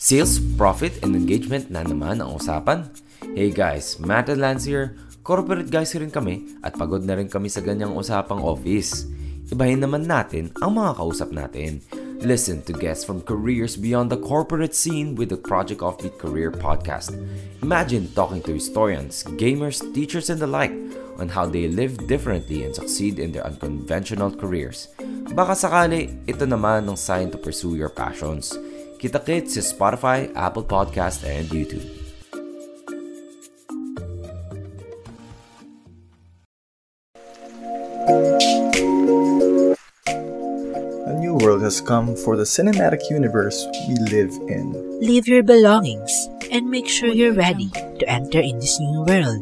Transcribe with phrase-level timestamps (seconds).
[0.00, 2.88] Sales, profit, and engagement na naman ang usapan?
[3.36, 4.96] Hey guys, Matt and Lance here.
[5.20, 9.04] Corporate guys rin kami at pagod na rin kami sa ganyang usapang office.
[9.52, 11.84] Ibahin naman natin ang mga kausap natin.
[12.24, 17.12] Listen to guests from careers beyond the corporate scene with the Project Offbeat Career podcast.
[17.60, 20.72] Imagine talking to historians, gamers, teachers, and the like
[21.20, 24.88] on how they live differently and succeed in their unconventional careers.
[25.36, 28.56] Baka sakali, ito naman ang sign to pursue your passions.
[29.00, 31.88] Kita-kits sa Spotify, Apple Podcast, and YouTube.
[41.08, 44.76] A new world has come for the cinematic universe we live in.
[45.00, 46.12] Leave your belongings
[46.52, 49.40] and make sure you're ready to enter in this new world.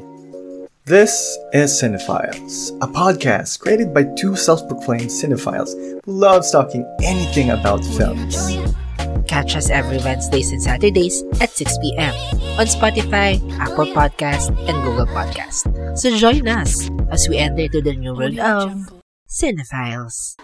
[0.87, 5.75] This is Cinephiles, a podcast created by two self-proclaimed cinephiles
[6.07, 8.39] who love talking anything about films.
[9.29, 12.15] Catch us every Wednesdays and Saturdays at 6 p.m.
[12.57, 15.69] on Spotify, Apple Podcast, and Google Podcast.
[15.99, 18.73] So join us as we enter to the new world of
[19.29, 20.35] Cinephiles.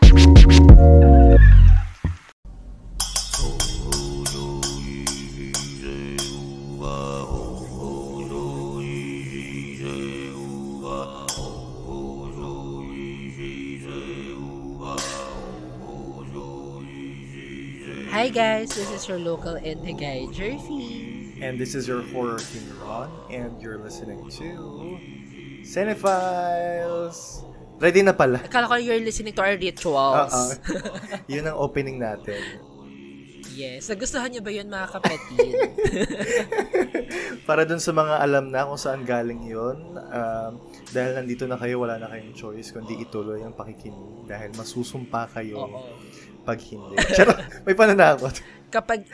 [18.25, 21.37] Hi guys, this is your local Intigay Jerfy.
[21.45, 24.49] And this is your horror king Ron, and you're listening to
[25.61, 27.45] Cinephiles.
[27.77, 28.41] Ready na pala.
[28.41, 30.33] Akala ko you're listening to our rituals.
[30.33, 30.57] Oo.
[31.37, 32.41] Yun ang opening natin.
[33.53, 33.93] yes.
[33.93, 35.55] Nagustuhan niyo ba yun mga kapatid?
[37.49, 40.53] Para dun sa mga alam na kung saan galing yun, um,
[40.97, 45.69] dahil nandito na kayo, wala na kayong choice kundi ituloy ang pakikinig dahil masusumpa kayo
[45.69, 45.93] Oo.
[46.45, 46.95] Pag hindi.
[47.17, 48.37] Charot, may pananakot.
[48.69, 49.07] Kapag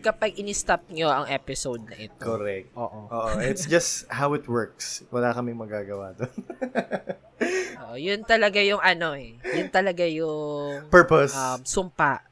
[0.00, 2.24] kapag ini-stop niyo ang episode na ito.
[2.24, 2.72] Correct.
[2.72, 3.06] Oo.
[3.12, 5.04] Oo, it's just how it works.
[5.12, 6.32] Wala kaming magagawa doon.
[7.84, 9.36] Oo, yun talaga yung ano eh.
[9.44, 11.36] Yun talaga yung Purpose.
[11.36, 12.24] um, sumpa.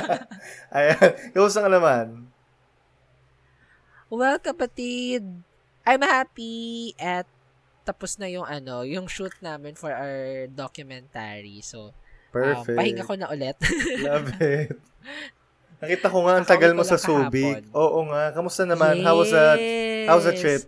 [0.76, 1.32] Ayan.
[1.32, 2.28] Kamusta ka naman?
[4.08, 5.24] Well, kapatid,
[5.84, 7.28] I'm happy at
[7.88, 11.64] tapos na yung ano, yung shoot namin for our documentary.
[11.64, 11.96] So,
[12.28, 12.74] Perfect.
[12.74, 13.56] um, pahinga ko na ulit.
[14.06, 14.76] Love it.
[15.78, 17.70] Nakita ko nga ang tagal mo sa Subic.
[17.70, 18.34] Oo nga.
[18.34, 18.98] Kamusta naman?
[19.00, 19.56] How was that?
[20.04, 20.42] How was the Yes.
[20.42, 20.62] trip?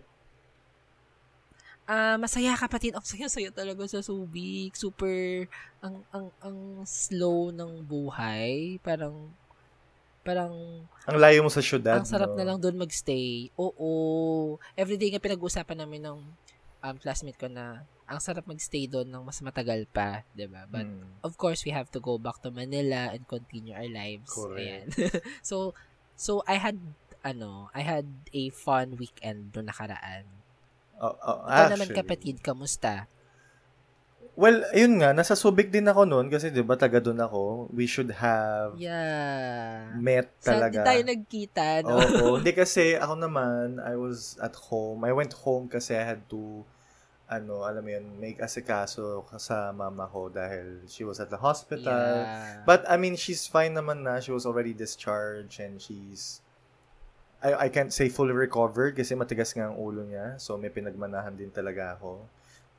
[1.83, 2.95] Ah, masaya kapatid.
[2.95, 4.73] Ang saya-saya talaga sa Subic.
[4.73, 5.45] Super
[5.83, 6.57] ang ang ang
[6.87, 8.79] slow ng buhay.
[8.79, 9.27] Parang
[10.21, 10.53] parang
[11.09, 11.97] Ang layo mo sa syudad.
[11.99, 12.37] ang sarap no?
[12.39, 13.51] na lang doon magstay.
[13.59, 14.55] Oo.
[14.77, 16.19] Everyday nga pinag-uusapan namin ng
[16.79, 20.67] um, classmate ko na ang sarap magstay doon ng mas matagal pa, 'di ba?
[20.67, 21.23] But Hmm.
[21.23, 24.29] of course, we have to go back to Manila and continue our lives.
[24.35, 24.59] Correct.
[24.59, 24.85] Ayan.
[25.49, 25.71] so
[26.19, 26.75] so I had
[27.23, 30.27] ano, I had a fun weekend doon nakaraan.
[31.01, 33.09] Oh, oh, Ikaw naman kapatid, kamusta?
[34.37, 35.11] Well, ayun nga.
[35.11, 37.67] Nasa Subic din ako noon kasi di ba taga doon ako.
[37.73, 39.97] We should have Yeah.
[39.99, 40.71] met Saan talaga.
[40.71, 41.97] din tayo nagkita, no?
[41.99, 42.25] Oo.
[42.39, 45.03] Hindi kasi ako naman, I was at home.
[45.03, 46.63] I went home kasi I had to,
[47.31, 51.95] ano, alam mo yun, make asikaso sa mama ko dahil she was at the hospital.
[51.95, 52.67] Yeah.
[52.67, 54.19] But, I mean, she's fine naman na.
[54.19, 56.43] She was already discharged and she's,
[57.39, 60.35] I, I can't say fully recovered kasi matigas nga ang ulo niya.
[60.43, 62.27] So, may pinagmanahan din talaga ako.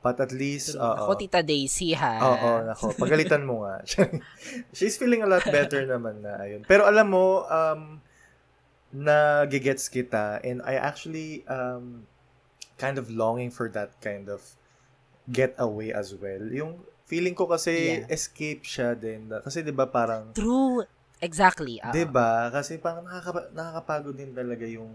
[0.05, 0.85] But at least, oo.
[0.85, 2.21] Ako, Tita Daisy, ha?
[2.21, 2.93] Oo, nako.
[2.93, 3.81] Pagalitan mo nga.
[4.77, 6.37] She's feeling a lot better naman na.
[6.37, 6.61] Ayun.
[6.69, 7.97] Pero alam mo, um,
[8.93, 12.05] nagigets kita and I actually um,
[12.83, 14.43] kind of longing for that kind of
[15.31, 16.43] getaway as well.
[16.51, 18.11] Yung feeling ko kasi Yeah.
[18.11, 19.31] escape siya din.
[19.31, 20.83] Kasi 'di ba parang True.
[21.23, 21.79] Exactly.
[21.79, 21.93] oo.
[21.95, 22.51] 'di ba?
[22.51, 24.91] Kasi parang nakaka- nakakapagod din talaga yung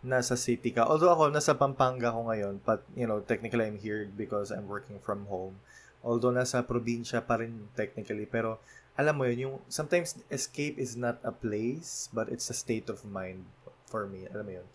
[0.00, 0.88] nasa city ka.
[0.88, 4.96] Although ako nasa Pampanga ko ngayon, but you know, technically I'm here because I'm working
[4.96, 5.60] from home.
[6.00, 8.56] Although nasa probinsya pa rin technically, pero
[8.96, 13.04] alam mo yun, yung sometimes escape is not a place, but it's a state of
[13.04, 13.44] mind
[13.84, 14.24] for me.
[14.32, 14.66] Alam mo yun.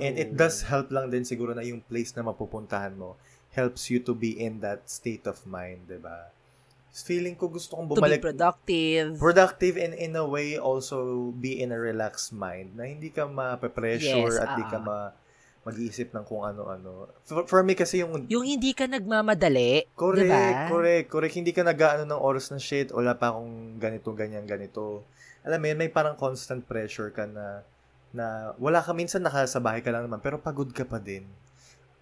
[0.00, 0.40] And it True.
[0.40, 3.20] does help lang din siguro na yung place na mapupuntahan mo
[3.52, 6.32] helps you to be in that state of mind, 'di ba?
[6.92, 9.16] Feeling ko gusto kong To be bumalik productive.
[9.16, 14.36] productive and in a way also be in a relaxed mind na hindi ka ma-pressure
[14.36, 14.98] Yes, at di ah, ka ma
[15.62, 17.06] mag-iisip ng kung ano-ano.
[17.24, 19.86] For, for me kasi yung Yung hindi ka nagmamadali.
[19.96, 20.68] correct, diba?
[20.68, 21.34] correct, correct.
[21.36, 25.04] Hindi ka nag-ano ng oras ng shit, wala pa akong ganito, ganyan, ganito.
[25.46, 27.62] Alam mo yun, may parang constant pressure ka na
[28.12, 31.24] na wala ka minsan nakasa bahay ka lang naman pero pagod ka pa din.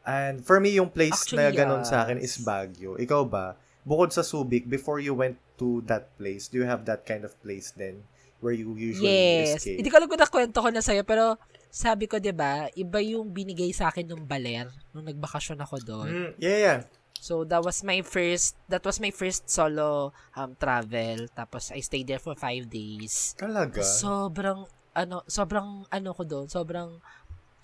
[0.02, 2.42] And for me yung place na Actually, ganun sa akin is yes.
[2.42, 2.98] Baguio.
[2.98, 3.54] Ikaw ba?
[3.86, 7.32] Bukod sa Subic, before you went to that place, do you have that kind of
[7.40, 8.04] place then
[8.40, 9.08] where you usually
[9.44, 9.60] Yes.
[9.60, 9.80] escape?
[9.80, 11.36] Hindi ko alam kung nakwento ko na sa'yo, pero
[11.68, 16.10] sabi ko, di ba, iba yung binigay sa akin ng baler nung nagbakasyon ako doon.
[16.10, 16.78] Mm, yeah, yeah.
[17.20, 21.28] So, that was my first, that was my first solo um, travel.
[21.36, 23.36] Tapos, I stayed there for five days.
[23.36, 23.84] Talaga?
[23.84, 24.64] Sobrang,
[25.00, 27.00] ano, sobrang, ano ko doon, sobrang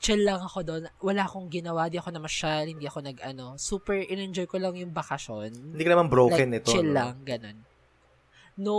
[0.00, 0.82] chill lang ako doon.
[1.04, 4.92] Wala akong ginawa, di ako namasyal, hindi ako nag, ano, super in-enjoy ko lang yung
[4.92, 5.76] bakasyon.
[5.76, 6.72] Hindi ka naman broken like, ito.
[6.72, 6.96] chill no?
[6.96, 7.58] lang, ganun.
[8.56, 8.76] No,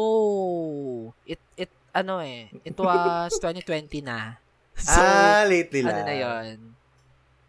[1.30, 4.42] it, it, ano eh, it was 2020 na.
[4.78, 5.94] So, ah, lately lang.
[5.94, 6.78] ano na yon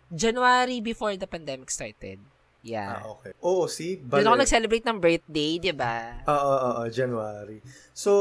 [0.08, 2.16] January before the pandemic started.
[2.64, 3.04] Yeah.
[3.04, 3.32] Ah, okay.
[3.44, 4.00] Oo, see?
[4.00, 6.24] Doon ako nag-celebrate ng birthday, di ba?
[6.26, 7.60] Oo, oo, oo, January.
[7.92, 8.12] So,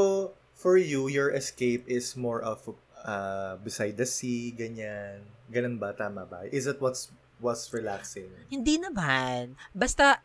[0.58, 2.66] for you, your escape is more of
[3.06, 5.22] uh, beside the sea, ganyan.
[5.48, 5.94] Ganun ba?
[5.94, 6.44] Tama ba?
[6.50, 7.08] Is it what's
[7.38, 8.28] what's relaxing?
[8.50, 9.54] Hindi naman.
[9.70, 10.18] Basta,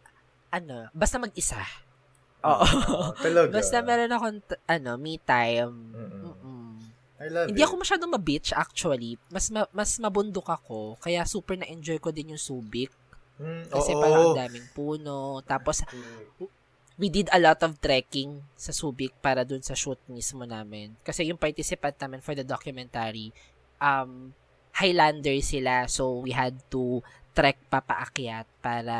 [0.49, 1.61] ano, basta mag-isa.
[2.43, 2.65] Oo.
[3.23, 3.53] Talaga?
[3.53, 5.93] basta meron akong, ano, me time.
[5.93, 6.21] Mm-mm.
[6.27, 6.69] Mm-mm.
[7.23, 7.67] I love Hindi it.
[7.69, 9.15] ako masyadong ma-beach actually.
[9.31, 10.99] Mas ma- mas mabundok ako.
[10.99, 12.91] Kaya super na-enjoy ko din yung Subic.
[13.39, 14.01] Mm, Kasi oo.
[14.01, 15.39] parang ang daming puno.
[15.47, 15.85] Tapos,
[17.03, 20.95] we did a lot of trekking sa Subic para dun sa shoot mismo namin.
[21.03, 23.35] Kasi yung participant namin for the documentary,
[23.83, 24.31] um,
[24.71, 25.83] Highlander sila.
[25.91, 27.03] So, we had to
[27.35, 28.95] trek papaakyat para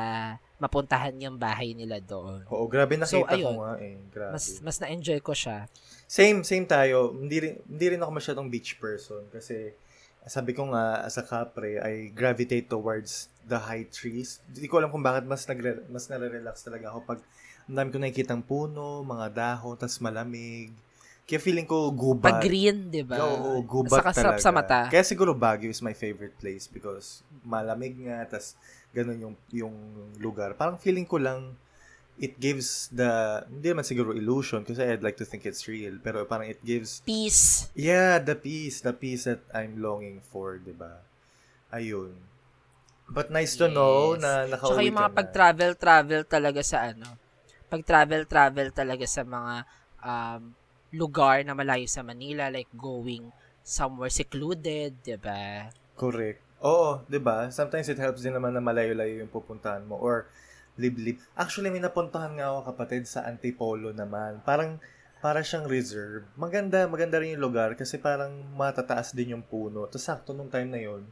[0.59, 2.44] mapuntahan yung bahay nila doon.
[2.51, 3.55] Oo, grabe nakita So, ayun.
[3.55, 3.95] ko nga eh.
[4.11, 4.31] Grabe.
[4.35, 5.71] Mas mas na-enjoy ko siya.
[6.03, 7.15] Same, same tayo.
[7.15, 9.71] Hindi rin, hindi rin ako masyadong beach person kasi
[10.27, 14.39] sabi ko nga, as a Capre, I gravitate towards the high trees.
[14.51, 17.19] Hindi ko alam kung bakit mas nagre, mas nare-relax talaga ako pag
[17.65, 20.71] ang dami ko nakikitang puno, mga dahon, tas malamig.
[21.24, 22.36] Kaya feeling ko gubat.
[22.36, 23.15] Pag green, di ba?
[23.24, 24.44] Oo, gubat Saka talaga.
[24.44, 24.80] sa mata.
[24.92, 28.60] Kaya siguro Baguio is my favorite place because malamig nga, tas
[28.92, 29.75] ganun yung, yung
[30.19, 30.51] lugar.
[30.54, 31.56] Parang feeling ko lang,
[32.19, 33.07] it gives the,
[33.48, 37.00] hindi naman siguro illusion kasi I'd like to think it's real, pero parang it gives,
[37.01, 37.71] Peace.
[37.71, 41.00] yeah, the peace, the peace that I'm longing for, di ba?
[41.71, 42.13] Ayun.
[43.07, 44.21] But nice to know Yes.
[44.21, 45.18] na nakauwi Tsaka yung mga ka na.
[45.18, 47.07] pag-travel-travel talaga sa ano,
[47.74, 49.56] pag-travel-travel talaga sa mga
[50.06, 50.54] um,
[50.94, 53.34] lugar na malayo sa Manila, like going
[53.66, 55.74] somewhere secluded, di ba?
[55.98, 56.38] Correct.
[56.64, 57.50] Oo, 'di ba?
[57.52, 60.30] Sometimes it helps din naman na malayo-layo yung pupuntahan mo or
[60.80, 61.20] liblib.
[61.36, 64.40] Actually, may napuntahan nga ako kapatid sa Antipolo naman.
[64.48, 64.80] Parang
[65.20, 66.28] para siyang reserve.
[66.36, 69.88] Maganda, maganda rin yung lugar kasi parang matataas din yung puno.
[69.88, 71.04] Tapos sakto nung time na yon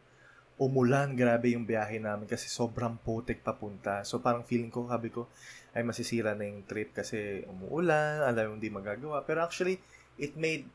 [0.62, 4.06] umulan, grabe yung biyahe namin kasi sobrang putik papunta.
[4.06, 5.26] So parang feeling ko, sabi ko,
[5.74, 9.26] ay masisira na yung trip kasi umuulan, alam yung hindi magagawa.
[9.26, 9.82] Pero actually,
[10.22, 10.70] it made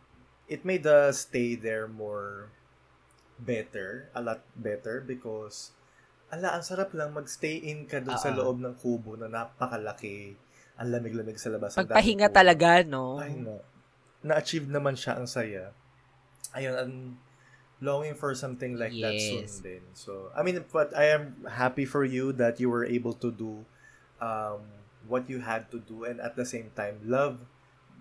[0.50, 2.50] it made the stay there more
[3.38, 5.71] better, a lot better because
[6.35, 8.43] ala, ang sarap lang magstay in ka doon sa Oo.
[8.43, 10.35] loob ng kubo na napakalaki.
[10.77, 11.79] Ang lamig-lamig sa labas.
[11.79, 13.23] ang Pagpahinga talaga, no?
[13.23, 13.62] Ay, no.
[14.27, 15.71] Na-achieve naman siya ang saya.
[16.53, 16.94] Ayun, I'm
[17.81, 19.61] longing for something like that soon Yes.
[19.61, 19.82] din.
[19.93, 23.64] So, I mean, but I am happy for you that you were able to do
[24.20, 24.64] um,
[25.06, 27.38] what you had to do and at the same time, love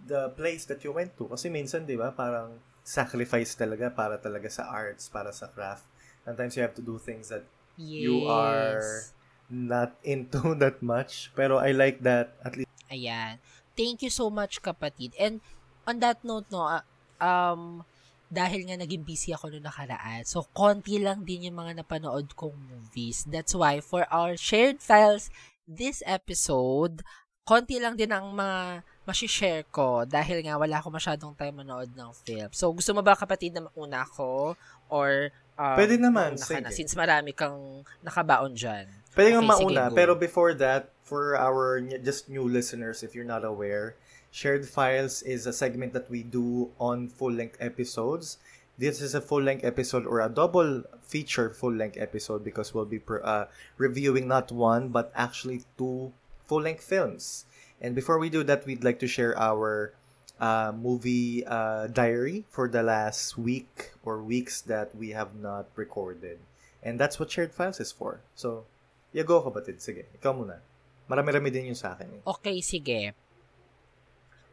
[0.07, 1.25] the place that you went to.
[1.27, 5.83] Kasi minsan, di ba, parang sacrifice talaga para talaga sa arts, para sa craft.
[6.23, 7.43] Sometimes you have to do things that
[7.77, 7.99] Yes.
[7.99, 9.03] you are
[9.49, 11.31] not into that much.
[11.35, 13.41] Pero I like that at least Ayan.
[13.75, 15.17] Thank you so much, kapatid.
[15.19, 15.41] And
[15.89, 16.83] on that note, no, ah,
[17.19, 17.83] um,
[18.31, 22.57] dahil nga naging busy ako noong nakaraan, so konti lang din yung mga napanood kong
[22.57, 23.23] movies.
[23.29, 25.29] That's why for our shared files
[25.65, 27.01] this episode,
[27.45, 32.11] konti lang din ang mga masishare ko dahil nga wala ako masyadong time manood ng
[32.25, 32.49] film.
[32.49, 34.57] So, gusto mo ba kapatid na mauna ako?
[34.89, 36.73] Or, um, Pwede naman, na, sige.
[36.73, 38.89] since marami kang nakabaon dyan.
[39.13, 43.29] Pwede nga Okay, sige, mauna, pero before that, for our just new listeners, if you're
[43.29, 43.93] not aware,
[44.35, 48.35] Shared Files is a segment that we do on full-length episodes.
[48.77, 53.23] This is a full-length episode or a double feature full-length episode because we'll be per,
[53.23, 53.47] uh,
[53.79, 56.11] reviewing not one, but actually two
[56.51, 57.47] full-length films.
[57.79, 59.95] And before we do that, we'd like to share our
[60.35, 66.43] uh, movie uh, diary for the last week or weeks that we have not recorded.
[66.83, 68.19] And that's what Shared Files is for.
[68.35, 68.67] So,
[69.15, 69.79] yeah, go kapatid.
[69.79, 70.59] Sige, ikaw muna.
[71.07, 72.19] Marami-rami din yung sa akin.
[72.19, 72.21] Eh.
[72.27, 73.15] Okay, sige.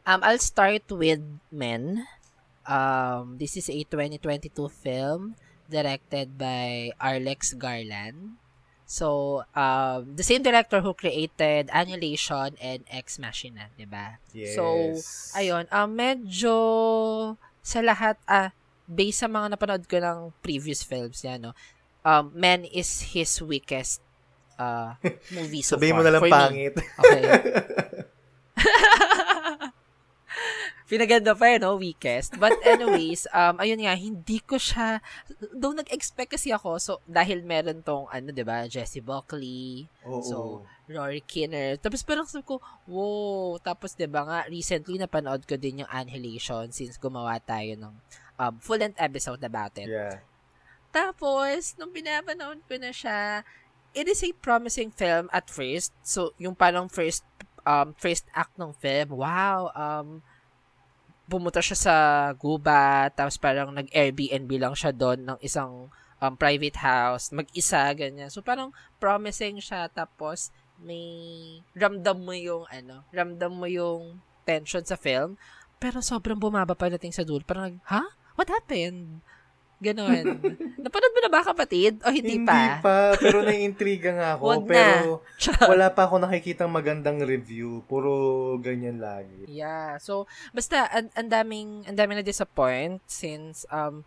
[0.03, 2.07] Um, I'll start with Men.
[2.67, 5.35] Um, this is a 2022 film
[5.71, 8.39] directed by Arlex Garland.
[8.85, 14.21] So, um, the same director who created Annihilation and Ex Machina, di ba?
[14.53, 14.93] So,
[15.33, 16.55] ayun, um, medyo
[17.65, 18.53] sa lahat, ah,
[18.85, 21.57] based sa mga napanood ko ng previous films niya, no,
[22.05, 24.05] um, Men is his weakest
[24.61, 24.93] uh,
[25.35, 25.99] movie so Sabihin far.
[25.99, 26.37] mo na lang for me.
[26.37, 26.75] pangit.
[26.77, 27.23] Okay.
[30.91, 31.79] pinaganda pa eh, no?
[31.79, 32.39] Weakest.
[32.39, 35.03] But anyways, um, ayun nga, hindi ko siya,
[35.53, 40.23] though nag-expect kasi ako, so, dahil meron tong, ano, di ba, Jessie Buckley, Oo.
[40.23, 40.37] so,
[40.91, 41.79] Rory Kinner.
[41.79, 42.61] Tapos parang sabi ko,
[42.91, 43.57] wow.
[43.63, 47.95] Tapos, di ba nga, recently napanood ko din yung Annihilation since gumawa tayo ng
[48.39, 49.89] um, full-length episode about it.
[49.89, 50.21] yeah.
[50.93, 53.41] Tapos, nung pinapanood ko na siya,
[53.97, 55.93] it is a promising film at first.
[56.05, 57.25] So, yung parang first
[57.65, 60.21] um, first act ng film, wow, um,
[61.31, 61.95] pumunta siya sa
[62.37, 65.89] guba, tapos parang nag-Airbnb lang siya doon ng isang
[66.23, 68.31] um, private house, mag-isa, ganyan.
[68.31, 68.71] So, parang
[69.03, 71.03] promising siya, tapos may
[71.75, 75.35] ramdam mo yung, ano, ramdam mo yung tension sa film,
[75.83, 77.43] pero sobrang bumaba pagdating sa dulo.
[77.43, 78.07] Parang, ha?
[78.39, 79.23] What happened?
[79.83, 80.25] Ganon.
[80.79, 81.99] Napanood mo na ba, kapatid?
[82.07, 82.79] O hindi, Hindi pa?
[82.79, 84.43] pa, pero naiintriga nga ako.
[84.47, 84.71] Wag na.
[84.71, 85.11] pero
[85.67, 87.83] wala pa ako nakikitang magandang review.
[87.91, 89.51] Puro ganyan lagi.
[89.51, 89.99] Yeah.
[89.99, 94.07] So, basta, ang ang daming, ang daming na-disappoint since um,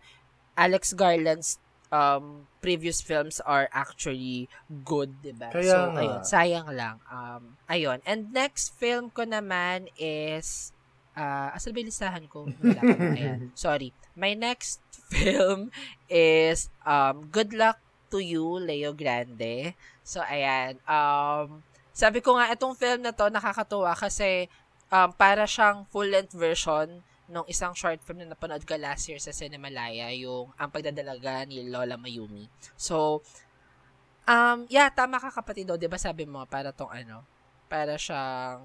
[0.56, 1.60] Alex Garland's
[1.92, 4.48] um, previous films are actually
[4.84, 5.52] good, diba?
[5.52, 6.00] Kaya so, nga.
[6.00, 6.96] ayun, sayang lang.
[7.06, 7.98] Um, ayun.
[8.08, 10.72] And next film ko naman is,
[11.14, 12.48] uh, asan ba yung listahan ko?
[13.16, 13.50] Ayan.
[13.54, 13.90] Sorry.
[14.16, 15.70] My next film
[16.10, 17.78] is um, Good Luck
[18.10, 19.74] to You, Leo Grande.
[20.06, 20.78] So, ayan.
[20.86, 21.62] Um,
[21.96, 24.46] sabi ko nga, itong film na to, nakakatuwa kasi
[24.92, 29.34] um, para siyang full-length version nung isang short film na napanood ko last year sa
[29.34, 32.46] Cinemalaya, yung Ang Pagdadalaga ni Lola Mayumi.
[32.78, 33.22] So,
[34.30, 37.26] um, yeah, tama ka kapatid, oh, di ba sabi mo, para tong ano,
[37.66, 38.62] para siyang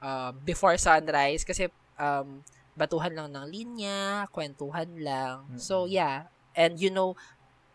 [0.00, 1.68] um, Before Sunrise, kasi
[2.00, 2.40] um,
[2.80, 5.44] batuhan lang ng linya, kwentuhan lang.
[5.60, 6.00] So, Mm-mm.
[6.00, 7.12] yeah, and you know,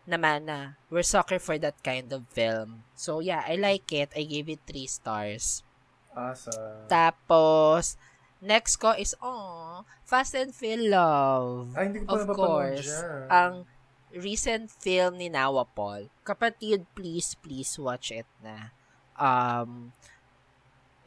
[0.02, 2.82] naman na, we're sucker for that kind of film.
[2.98, 4.10] So, yeah, I like it.
[4.18, 5.62] I gave it three stars.
[6.10, 6.86] Asa.
[6.90, 7.94] Tapos,
[8.42, 11.74] next ko is, oh, Fast and Feel Love.
[11.78, 12.90] Ay, hindi ko pa Of course,
[13.30, 13.66] ang
[14.14, 16.10] recent film ni Nawa Paul.
[16.26, 18.70] Kapatid, please, please watch it na.
[19.18, 19.92] Um,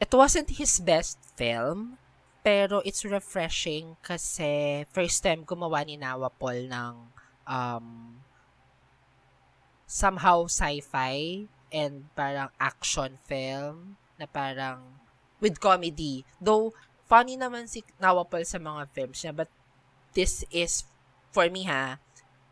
[0.00, 1.96] it wasn't his best film,
[2.40, 6.94] pero it's refreshing kasi first time gumawa ni Nawa Paul ng
[7.44, 8.16] um,
[9.84, 15.00] somehow sci-fi and parang action film na parang
[15.40, 16.24] with comedy.
[16.40, 16.72] Though,
[17.08, 19.50] funny naman si Nawa Paul sa mga films niya, but
[20.16, 20.84] this is,
[21.32, 22.00] for me ha,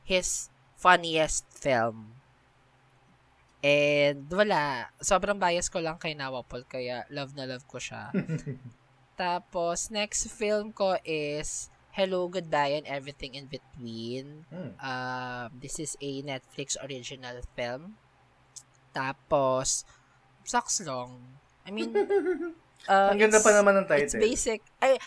[0.05, 2.19] his funniest film.
[3.59, 8.13] And wala, sobrang bias ko lang kay Nawa Paul, kaya love na love ko siya.
[9.19, 14.47] Tapos, next film ko is Hello, Goodbye, and Everything in Between.
[14.47, 14.79] Hmm.
[14.79, 17.99] Um, this is a Netflix original film.
[18.95, 19.83] Tapos,
[20.47, 21.19] sucks long.
[21.67, 21.91] I mean,
[22.89, 24.23] uh, Ang ganda it's- pa naman ng It's title.
[24.23, 24.63] basic.
[24.79, 25.03] Ay,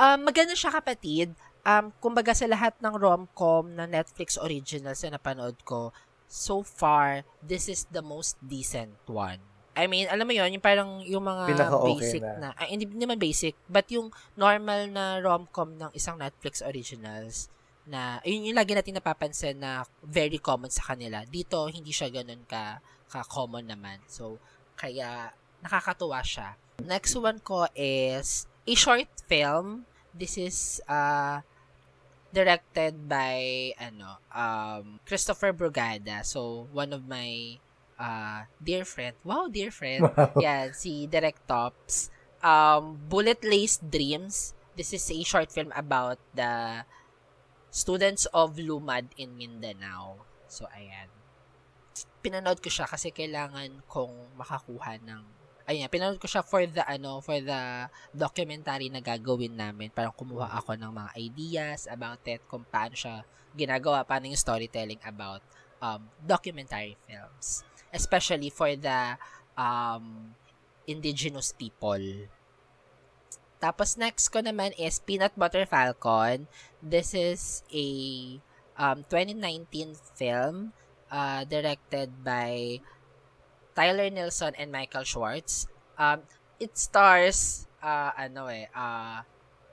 [0.00, 1.36] um, maganda siya kapatid.
[1.64, 5.92] Um, kumbaga sa lahat ng rom-com na Netflix originals na napanood ko,
[6.28, 9.40] so far, this is the most decent one.
[9.74, 12.34] I mean, alam mo yon yung parang yung mga Pinaka-okay basic na.
[12.38, 12.48] na.
[12.54, 17.50] ay, hindi naman basic, but yung normal na rom-com ng isang Netflix originals
[17.84, 21.26] na, yun yung lagi natin napapansin na very common sa kanila.
[21.26, 22.78] Dito, hindi siya ganun ka,
[23.10, 23.98] ka-common naman.
[24.06, 24.38] So,
[24.78, 26.54] kaya, nakakatuwa siya.
[26.84, 29.88] Next one ko is a short film.
[30.14, 31.42] This is uh,
[32.34, 36.26] directed by ano um, Christopher Brugada.
[36.26, 37.58] So, one of my
[37.98, 39.14] uh, dear friend.
[39.24, 40.08] Wow, dear friend.
[40.14, 40.38] Wow.
[40.40, 42.10] Yan, si Direct Tops.
[42.44, 44.52] Um, Bullet Laced Dreams.
[44.76, 46.84] This is a short film about the
[47.70, 50.22] students of Lumad in Mindanao.
[50.50, 51.10] So, ayan.
[52.22, 55.22] Pinanood ko siya kasi kailangan kong makakuha ng
[55.64, 59.88] ayun, pinanood ko siya for the ano, for the documentary na gagawin namin.
[59.88, 63.24] Parang kumuha ako ng mga ideas about it, kung paano siya
[63.56, 65.40] ginagawa, paano yung storytelling about
[65.80, 67.64] um, documentary films.
[67.94, 69.14] Especially for the
[69.54, 70.34] um,
[70.86, 72.28] indigenous people.
[73.62, 76.50] Tapos next ko naman is Peanut Butter Falcon.
[76.84, 77.86] This is a
[78.76, 80.76] um, 2019 film
[81.08, 82.82] uh, directed by
[83.72, 85.64] Tyler Nilsson and Michael Schwartz.
[85.96, 86.28] Um,
[86.60, 89.24] it stars uh, ano eh, uh,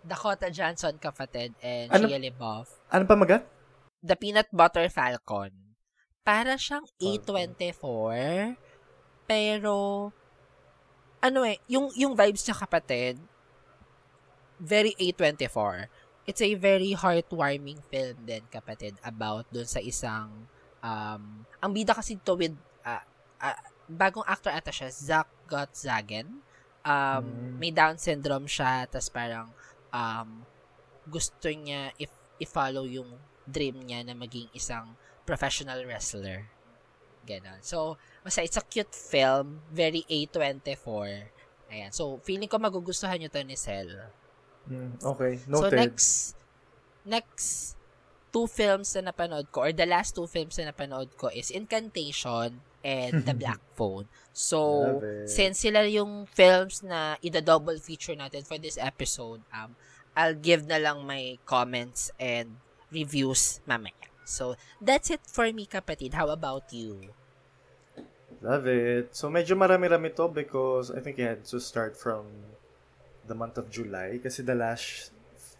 [0.01, 2.07] Dakota Johnson kapatid and Ano?
[2.09, 2.67] Shia LaBeouf.
[2.89, 3.43] Ano pa maga?
[4.01, 5.51] The Peanut Butter Falcon.
[6.21, 7.55] Para siyang Falcon.
[7.57, 8.57] A24
[9.31, 10.11] pero
[11.23, 13.15] ano eh, yung yung vibes niya kapatid
[14.59, 15.87] very A24.
[16.27, 20.45] It's a very heartwarming film din kapatid about dun sa isang
[20.83, 21.23] um
[21.63, 22.53] ang bida kasi to with
[22.85, 23.01] uh,
[23.41, 26.43] uh, bagong actor ata siya, Zach Gottzagen.
[26.81, 27.61] Um, Mm.
[27.61, 29.53] may Down syndrome siya, tas parang
[29.93, 30.41] um,
[31.05, 32.09] gusto niya if
[32.41, 34.97] i-follow yung dream niya na maging isang
[35.31, 36.43] professional wrestler.
[37.23, 37.63] Ganon.
[37.63, 41.31] So, basta it's a cute film, very A24.
[41.71, 41.91] Ayan.
[41.95, 44.11] So, feeling ko magugustuhan nyo to ni Sel.
[44.67, 45.79] Mm, okay, So, noted.
[45.79, 46.35] next,
[47.07, 47.79] next
[48.35, 52.59] two films na napanood ko, or the last two films na napanood ko is Incantation
[52.83, 54.11] and The Black Phone.
[54.35, 59.79] So, since sila yung films na ida-double feature natin for this episode, um,
[60.11, 62.59] I'll give na lang my comments and
[62.91, 64.10] reviews mamaya.
[64.31, 66.15] So, that's it for me, kapatid.
[66.15, 67.11] How about you?
[68.41, 69.13] Love it.
[69.13, 72.25] So, medyo marami-rami to because I think you had to start from
[73.27, 75.11] the month of July kasi the last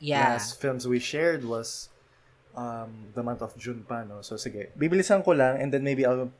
[0.01, 0.33] Yeah.
[0.33, 1.93] last films we shared was
[2.57, 4.25] um, the month of June pa, no?
[4.25, 4.73] So, sige.
[4.73, 6.33] Bibilisan ko lang and then maybe I'll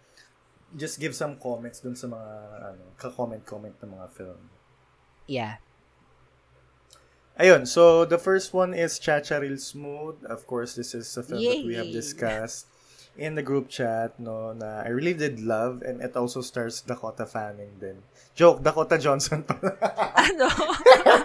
[0.73, 2.29] just give some comments dun sa mga,
[2.73, 4.41] ano, ka-comment-comment ng mga film.
[5.29, 5.61] Yeah.
[7.39, 10.21] Ayun, so the first one is Chacha Real Smooth.
[10.27, 11.95] Of course, this is a film that we have Yay!
[11.95, 12.67] discussed
[13.17, 17.25] in the group chat, no, na I really did love and it also stars Dakota
[17.25, 17.99] Fanning din.
[18.35, 19.75] Joke, Dakota Johnson pala.
[20.21, 20.47] Ano?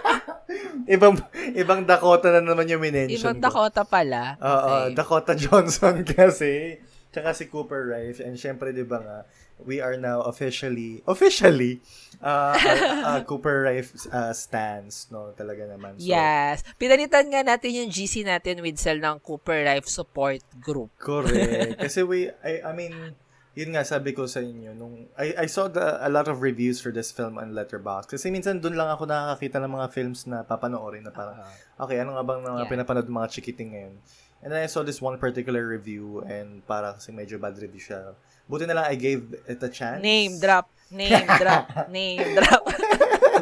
[0.89, 1.15] ibang,
[1.55, 3.43] ibang Dakota na naman yung minention Ibang ko.
[3.47, 4.35] Dakota pala.
[4.41, 4.95] Oo, Okay.
[4.95, 6.81] Dakota Johnson kasi.
[7.17, 8.21] Tsaka si Cooper Rife.
[8.21, 9.17] And syempre, di ba nga,
[9.57, 11.81] we are now officially, officially,
[12.21, 12.77] uh, uh,
[13.09, 15.33] uh, Cooper Rife uh, stands, no?
[15.33, 15.97] Talaga naman.
[15.97, 16.61] So, Yes.
[16.77, 20.93] Pinalitan nga natin yung GC natin with Cell ng Cooper Life Support Group.
[21.01, 21.73] Correct.
[21.89, 23.17] Kasi we, I, I mean,
[23.57, 26.77] yun nga sabi ko sa inyo nung I, I saw the, a lot of reviews
[26.77, 30.45] for this film on Letterboxd kasi minsan doon lang ako nakakakita ng mga films na
[30.45, 31.41] papanoorin na parang
[31.81, 32.69] okay ano nga bang mga Yeah.
[32.69, 33.97] pinapanood mga chikiting ngayon
[34.43, 38.13] and then I saw this one particular review and para kasi medyo bad review siya
[38.47, 40.69] buti na lang I gave it a chance Name drop.
[40.87, 41.67] Name drop.
[41.91, 42.63] Name drop.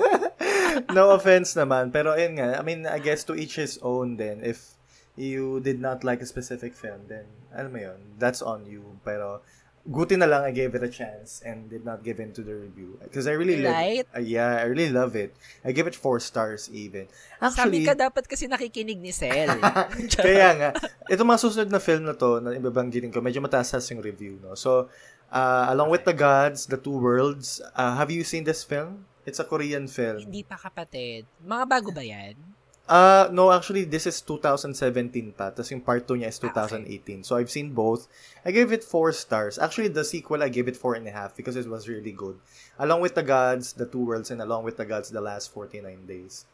[0.98, 4.42] no offense naman pero ayun nga I mean I guess to each his own then
[4.42, 4.76] if
[5.16, 9.40] you did not like a specific film then alam mo yun that's on you pero
[9.86, 12.58] Guti na lang I gave it a chance and did not give in to the
[12.58, 12.98] review.
[13.06, 14.02] Because I really Right?
[14.02, 15.38] love uh, Yeah, I really love it.
[15.62, 17.06] I give it four stars even.
[17.38, 19.62] Sabi Actually, ka dapat kasi nakikinig ni Cell.
[20.26, 20.70] kaya nga,
[21.06, 24.58] ito mga susunod na film na to, na ibabanggitin ko, medyo mataas yung review, no?
[24.58, 24.90] So,
[25.30, 29.06] uh, along with The Gods, The Two Worlds, uh, have you seen this film?
[29.26, 30.22] It's a Korean film.
[30.26, 31.30] Hindi pa kapatid.
[31.46, 32.38] Mga bago ba yan?
[32.86, 35.50] Uh, no, actually, this is 2017 pa.
[35.50, 37.26] Tapos yung part 2 niya is Ah, 2018.
[37.26, 38.06] So, I've seen both.
[38.46, 39.58] I gave it 4 stars.
[39.58, 42.38] Actually, the sequel, I gave it 4.5 because it was really good.
[42.78, 45.82] Along with The Gods, The Two Worlds, and along with The Gods, The Last 49
[46.06, 46.46] Days.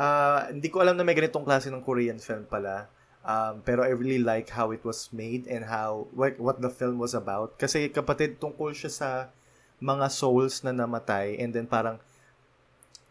[0.00, 2.88] Uh, hindi ko alam na may ganitong klase ng Korean film pala.
[3.20, 6.96] Um, pero I really like how it was made and how, what, what the film
[6.96, 7.60] was about.
[7.60, 9.08] Kasi kapatid, tungkol siya sa
[9.76, 12.00] mga souls na namatay and then parang,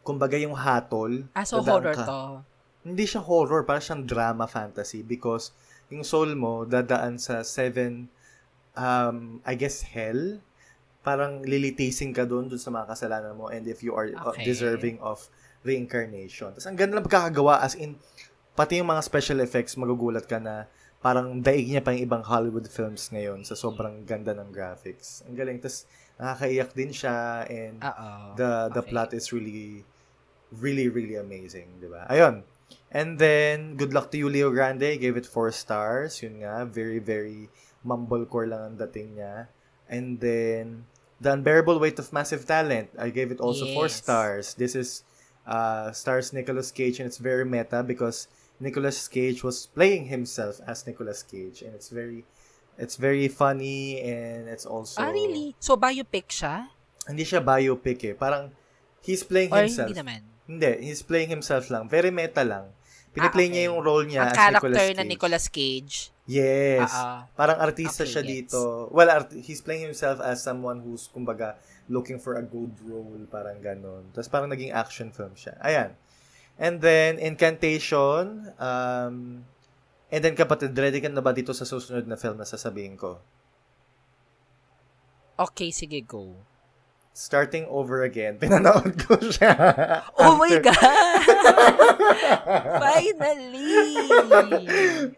[0.01, 1.30] kumbaga yung hatol.
[1.38, 2.21] Ah, so horror ka- to.
[2.86, 5.50] Hindi siya horror, parang siyang drama fantasy because
[5.89, 8.06] yung soul mo dadaan sa seven,
[8.78, 10.38] um, I guess, hell.
[11.02, 14.45] Parang lilitisin ka doon dun sa mga kasalanan mo and if you are uh, Okay.
[14.45, 15.26] deserving of
[15.65, 16.54] reincarnation.
[16.54, 17.98] Tapos ang ganda lang pagkakagawa as in,
[18.54, 20.69] pati yung mga special effects, magugulat ka na
[21.02, 25.21] parang daig niya pa yung ibang Hollywood films ngayon sa sobrang ganda ng graphics.
[25.26, 25.58] Ang galing.
[25.62, 25.86] Tapos
[26.17, 28.10] nakakaiyak din siya and Oo.
[28.34, 28.89] the the Okay.
[28.89, 29.86] plot is really
[30.58, 32.10] really really amazing, 'di ba?
[32.10, 32.41] Ayun.
[32.91, 36.23] And then good luck to you Leo Grande, I gave it 4 stars.
[36.23, 37.49] Yun nga, very very
[37.86, 39.47] mumblecore lang ang dating niya.
[39.91, 40.88] And then
[41.19, 43.95] The Unbearable Weight of Massive Talent, I gave it also 4 Yes.
[43.99, 44.45] stars.
[44.56, 45.04] This is
[45.45, 48.25] uh stars Nicolas Cage and it's very meta because
[48.58, 52.23] Nicolas Cage was playing himself as Nicolas Cage and it's very
[52.80, 55.56] it's very funny and it's also ah, really?
[55.63, 56.71] So, biopic siya?
[57.06, 58.15] hindi siya biopic eh.
[58.17, 58.49] Parang,
[58.99, 59.93] he's playing Or himself.
[59.93, 60.21] hindi naman?
[60.45, 61.86] Hindi, he's playing himself lang.
[61.86, 62.69] Very meta lang.
[63.12, 63.53] Piniplay Ah, okay.
[63.55, 64.97] niya yung role niya Ang as character Nicolas Cage.
[64.97, 65.95] na Nicolas Cage.
[66.27, 66.91] Yes.
[66.91, 67.25] Ah.
[67.31, 68.51] Parang artista Okay, siya gets.
[68.51, 68.62] dito.
[68.91, 71.55] Well, art- he's playing himself as someone who's, kumbaga,
[71.88, 73.23] looking for a good role.
[73.25, 74.10] Parang ganon.
[74.12, 75.55] Tapos parang naging action film siya.
[75.60, 75.95] Ayan.
[76.58, 78.51] And then, Incantation.
[78.58, 79.45] Um,
[80.08, 83.17] and then, kapatid, ready ka na ba dito sa susunod na film na sasabihin ko?
[85.38, 86.36] Okay, sige, go.
[87.15, 88.36] Starting over again.
[88.43, 89.56] Pinanood ko siya.
[90.19, 90.75] Oh my God!
[92.84, 93.71] Finally!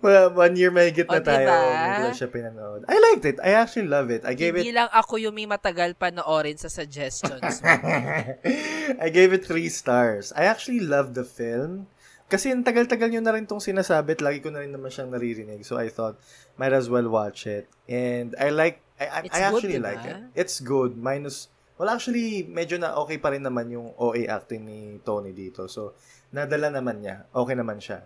[0.06, 1.42] well, one year may higit na O, tayo.
[1.42, 1.58] diba?
[1.58, 2.82] Hindi ko lang siya pinanood.
[2.86, 3.38] I liked it.
[3.42, 4.22] I actually love it.
[4.30, 7.66] I gave Hindi it lang ako yung may matagal panoorin sa suggestions.
[7.66, 10.30] I gave it three stars.
[10.38, 11.90] I actually love the film.
[12.28, 15.10] Kasi ang tagal-tagal nyo na rin tong sinasabi at lagi ko na rin naman siyang
[15.10, 15.64] naririnig.
[15.64, 16.20] So I thought,
[16.60, 17.72] might as well watch it.
[17.88, 19.88] And I like, I, I, It's I good, actually diba?
[19.88, 20.18] like it.
[20.36, 21.00] It's good.
[21.00, 25.70] Minus Well, actually, medyo na okay pa rin naman yung OA acting ni Tony dito.
[25.70, 25.94] So,
[26.34, 27.30] nadala naman niya.
[27.30, 28.02] Okay naman siya.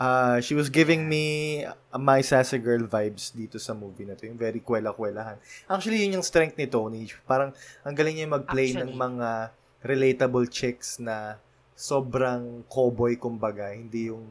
[0.00, 1.60] Uh, she was giving me
[1.92, 4.30] my sassy girl vibes dito sa movie na to.
[4.30, 5.36] Yung very kwela-kwelahan.
[5.66, 7.10] Actually, yun yung strength ni Tony.
[7.26, 7.50] Parang,
[7.84, 11.36] ang galing niya mag-play ng mga relatable chicks na
[11.74, 13.74] sobrang cowboy kumbaga.
[13.74, 14.24] Hindi yung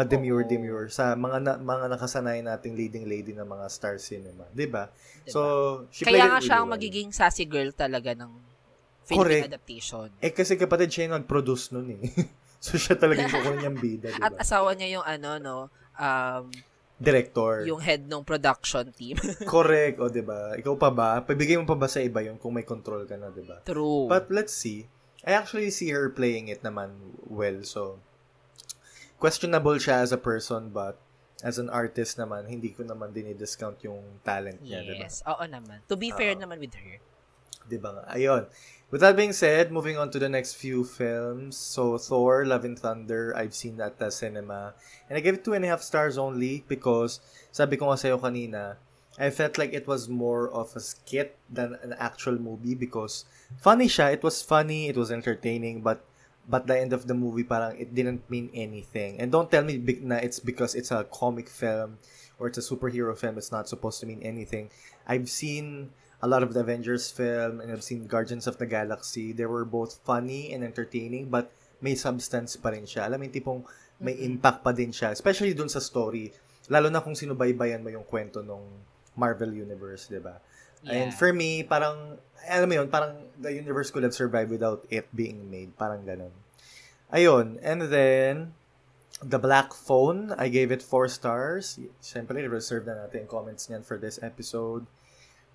[0.00, 4.64] pa-demure demure sa mga na, mga nakasanay nating leading lady ng mga star cinema, 'di
[4.64, 4.88] ba?
[4.88, 5.28] Diba?
[5.28, 5.40] So,
[5.92, 8.32] she Kaya nga siya ang magiging sassy girl talaga ng
[9.04, 10.08] Philippine adaptation.
[10.24, 12.02] Eh kasi kapatid siya yung nag-produce noon eh.
[12.64, 14.24] so siya talaga yung kukunin niyang bida, diba?
[14.24, 15.56] At asawa niya yung ano no,
[16.00, 16.48] um
[17.00, 17.64] director.
[17.64, 19.20] Yung head ng production team.
[19.48, 20.56] Correct, o 'di ba?
[20.56, 21.10] Ikaw pa ba?
[21.20, 23.60] Pabigay mo pa ba sa iba yung kung may control ka na, 'di ba?
[23.68, 24.08] True.
[24.08, 24.88] But let's see.
[25.24, 26.96] I actually see her playing it naman
[27.28, 28.00] well, so
[29.20, 30.96] questionable siya as a person but
[31.42, 34.88] as an artist naman, hindi ko naman din i-discount yung talent niya, yes.
[34.88, 35.00] diba?
[35.00, 35.80] Yes, oo naman.
[35.88, 37.00] To be fair uh, naman with her.
[37.68, 38.04] Diba nga?
[38.12, 38.44] Ayun.
[38.90, 41.56] With that being said, moving on to the next few films.
[41.56, 44.74] So, Thor, Love and Thunder, I've seen that at the cinema.
[45.08, 47.22] And I gave it two and a half stars only because,
[47.54, 48.76] sabi ko nga sa'yo kanina,
[49.20, 53.24] I felt like it was more of a skit than an actual movie because
[53.62, 54.14] funny siya.
[54.14, 56.02] It was funny, it was entertaining, but
[56.48, 59.20] but the end of the movie parang it didn't mean anything.
[59.20, 61.98] And don't tell me na it's because it's a comic film
[62.38, 63.38] or it's a superhero film.
[63.38, 64.70] It's not supposed to mean anything.
[65.06, 65.90] I've seen
[66.22, 69.32] a lot of the Avengers film and I've seen Guardians of the Galaxy.
[69.32, 73.08] They were both funny and entertaining but may substance pa rin siya.
[73.08, 73.60] Alam mo tipong
[74.00, 75.12] may impact pa din siya.
[75.12, 76.32] Especially dun sa story.
[76.68, 78.62] Lalo na kung sinubaybayan mo yung kwento ng
[79.16, 80.38] Marvel Universe, di ba?
[80.82, 80.92] Yeah.
[80.92, 85.08] And for me, parang alam mo yun, parang the universe could have survived without it
[85.14, 85.76] being made.
[85.76, 86.32] Parang ganun.
[87.12, 87.58] Ayun.
[87.62, 88.54] And then,
[89.20, 91.78] The Black Phone, I gave it 4 stars.
[92.00, 94.86] Siyempre, reserve na natin comments niyan for this episode.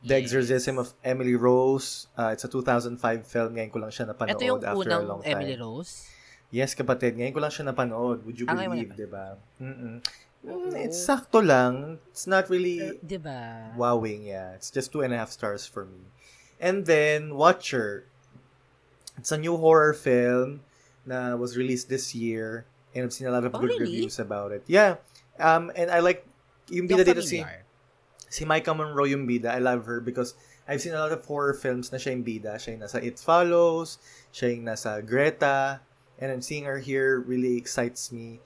[0.06, 0.22] The.
[0.22, 2.06] Exorcism of Emily Rose.
[2.14, 3.58] Uh, it's a 2005 film.
[3.58, 5.34] Ngayon ko lang siya napanood Ito yung after a long time.
[5.34, 6.06] Emily Rose?
[6.54, 7.18] Yes, kapatid.
[7.18, 8.22] Ngayon ko lang siya napanood.
[8.22, 9.34] Would you ah, believe, di ba?
[9.58, 10.06] Mm-mm.
[10.76, 12.00] It's sakto lang.
[12.12, 13.76] It's not really diba?
[13.76, 14.54] wowing, yeah.
[14.54, 16.12] It's just two and a half stars for me.
[16.60, 18.06] And then, Watcher.
[19.18, 20.62] It's a new horror film
[21.06, 22.66] na was released this year.
[22.94, 24.04] And I've seen a lot of oh, good really?
[24.06, 24.64] reviews about it.
[24.68, 24.98] Yeah.
[25.40, 26.26] Um, and I like,
[26.70, 27.44] yung bida dito si,
[28.30, 29.52] si Micah Monroe yung bida.
[29.52, 30.36] I love her because
[30.68, 32.56] I've seen a lot of horror films na siya yung bida.
[32.58, 34.00] Siya yung nasa It Follows,
[34.34, 35.82] siya yung nasa Greta,
[36.20, 38.40] and I'm seeing her here really excites me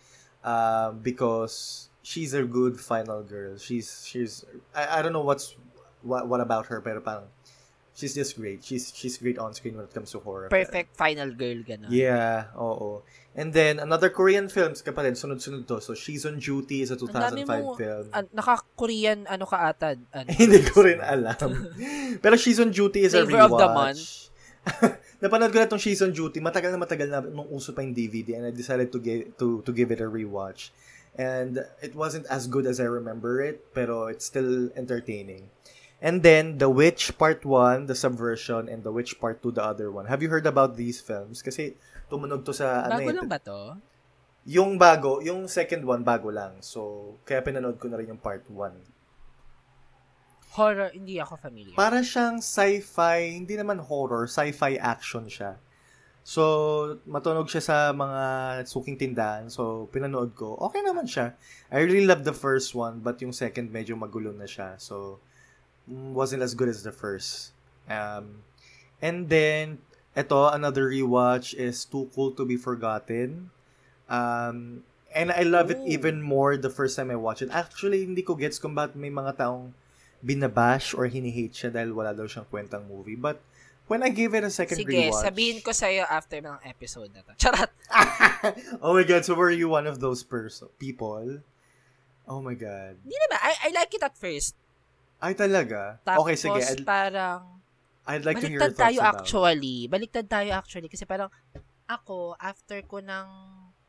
[0.43, 3.53] uh, because she's a good final girl.
[3.61, 4.41] She's, she's,
[4.73, 5.53] I, I don't know what's,
[6.01, 7.29] what, what about her, pero parang,
[7.99, 8.63] she's just great.
[8.63, 10.47] She's she's great on screen when it comes to horror.
[10.47, 11.91] Perfect final girl ganun.
[11.91, 13.03] Yeah, oo.
[13.35, 15.83] And then another Korean films kapatid, sunod-sunod to.
[15.83, 18.07] So She's on Duty is a 2005 mo, film.
[18.09, 19.99] Uh, naka-Korean ano ka atad?
[20.15, 20.27] Ano?
[20.39, 21.35] Hindi ko rin alam.
[22.23, 23.51] Pero She's on Duty is Flavor a rewatch.
[23.51, 24.01] of the month.
[25.23, 26.39] Napanood ko na tong She's on Duty.
[26.39, 29.61] Matagal na matagal na nung uso pa yung DVD and I decided to give to
[29.67, 30.71] to give it a rewatch.
[31.19, 35.51] And it wasn't as good as I remember it, pero it's still entertaining.
[35.99, 39.91] And then, The Witch Part 1, The Subversion, and The Witch Part 2, the other
[39.91, 40.07] one.
[40.07, 41.43] Have you heard about these films?
[41.43, 41.75] Kasi
[42.07, 42.87] tumunog to sa...
[42.87, 43.75] Bago ano, lang ba to?
[44.47, 46.55] Yung bago, yung second one, bago lang.
[46.63, 50.55] So, kaya pinanood ko na rin yung part 1.
[50.55, 51.75] Horror, hindi ako familiar.
[51.75, 55.59] Para siyang sci-fi, hindi naman horror, sci-fi action siya.
[56.29, 58.21] So, matunog siya sa mga
[58.69, 59.49] suking tindahan.
[59.49, 60.61] So, pinanood ko.
[60.61, 61.33] Okay naman siya.
[61.73, 64.77] I really love the first one, but yung second medyo magulo na siya.
[64.77, 65.17] So,
[65.89, 67.57] wasn't as good as the first.
[67.89, 68.45] Um,
[69.01, 69.81] and then,
[70.13, 73.49] ito, another rewatch is Too Cool to Be Forgotten.
[74.05, 77.49] Um, and I love it even more the first time I watch it.
[77.49, 79.73] Actually, hindi ko gets kung bakit may mga taong
[80.21, 83.17] binabash or hinihate siya dahil wala daw siyang kwentang movie.
[83.17, 83.41] But,
[83.89, 85.17] when I gave it a second Sige, rewatch...
[85.17, 87.33] Sige, sabihin ko sa'yo after ng episode na to.
[87.41, 87.73] Charot!
[88.85, 91.41] oh my God, so were you one of those person people?
[92.29, 93.01] Oh my God.
[93.01, 93.39] Hindi naman.
[93.41, 94.53] I, I like it at first.
[95.17, 95.97] Ay, talaga?
[96.05, 96.61] Tapos, okay, sige.
[96.61, 97.41] I'd, parang,
[98.05, 99.89] I'd like to hear your thoughts tayo about actually.
[99.89, 100.87] Baliktad tayo actually.
[100.87, 101.33] Kasi parang,
[101.89, 103.27] ako, after ko ng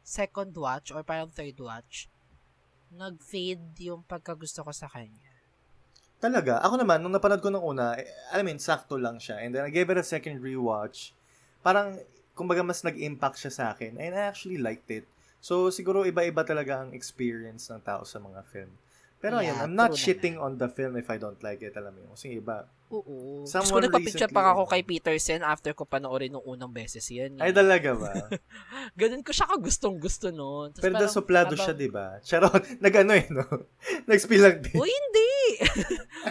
[0.00, 2.08] second watch or parang third watch,
[2.90, 5.29] nag-fade yung pagkagusto ko sa kanya.
[6.20, 6.60] Talaga?
[6.60, 8.04] Ako naman, nung napanood ko nung una, eh,
[8.36, 9.40] I mean, sakto lang siya.
[9.40, 11.16] And then I gave it a second rewatch.
[11.64, 11.96] Parang,
[12.36, 13.96] kumbaga mas nag-impact siya sa akin.
[13.96, 15.08] And I actually liked it.
[15.40, 18.68] So, siguro iba-iba talaga ang experience ng tao sa mga film.
[19.20, 21.92] Pero yeah, ayun, I'm not shitting on the film if I don't like it, alam
[21.92, 22.10] mo yun.
[22.16, 22.64] Kasi iba.
[22.88, 23.44] Oo.
[23.44, 27.36] Someone Tapos ko nagpa-picture pa ako kay Peterson after ko panoorin nung unang beses yan.
[27.36, 28.16] Ay, talaga ba?
[29.00, 30.72] Ganun ko siya kagustong gusto noon.
[30.80, 32.16] Pero parang, suplado siya, di ba?
[32.24, 32.64] Charot.
[32.84, 33.44] Nag-ano eh, no?
[34.10, 34.80] Nag-spill lang din.
[34.80, 35.30] O, hindi.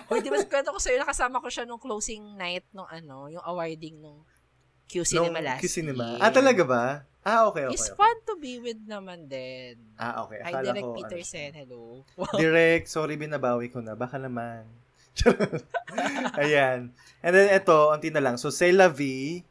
[0.10, 3.46] Uy, di ba kwento ko sa'yo, nakasama ko siya nung closing night nung ano, yung
[3.46, 4.26] awarding nung
[4.90, 6.18] Q Cinema Nung last Q Cinema.
[6.18, 6.22] year.
[6.26, 6.86] Ah, talaga ba?
[7.22, 7.78] Ah, okay, okay.
[7.78, 8.00] It's okay.
[8.00, 9.78] fun to be with naman din.
[10.02, 10.42] Ah, okay.
[10.42, 11.52] Hi, Akala Direk ko, Peterson.
[11.54, 11.62] ano.
[11.62, 11.82] Hello.
[12.42, 13.94] Direct, sorry, binabawi ko na.
[13.94, 14.66] Baka naman.
[16.42, 16.90] Ayan.
[17.22, 18.42] And then, ito, unti na lang.
[18.42, 19.46] So, C'est la vie.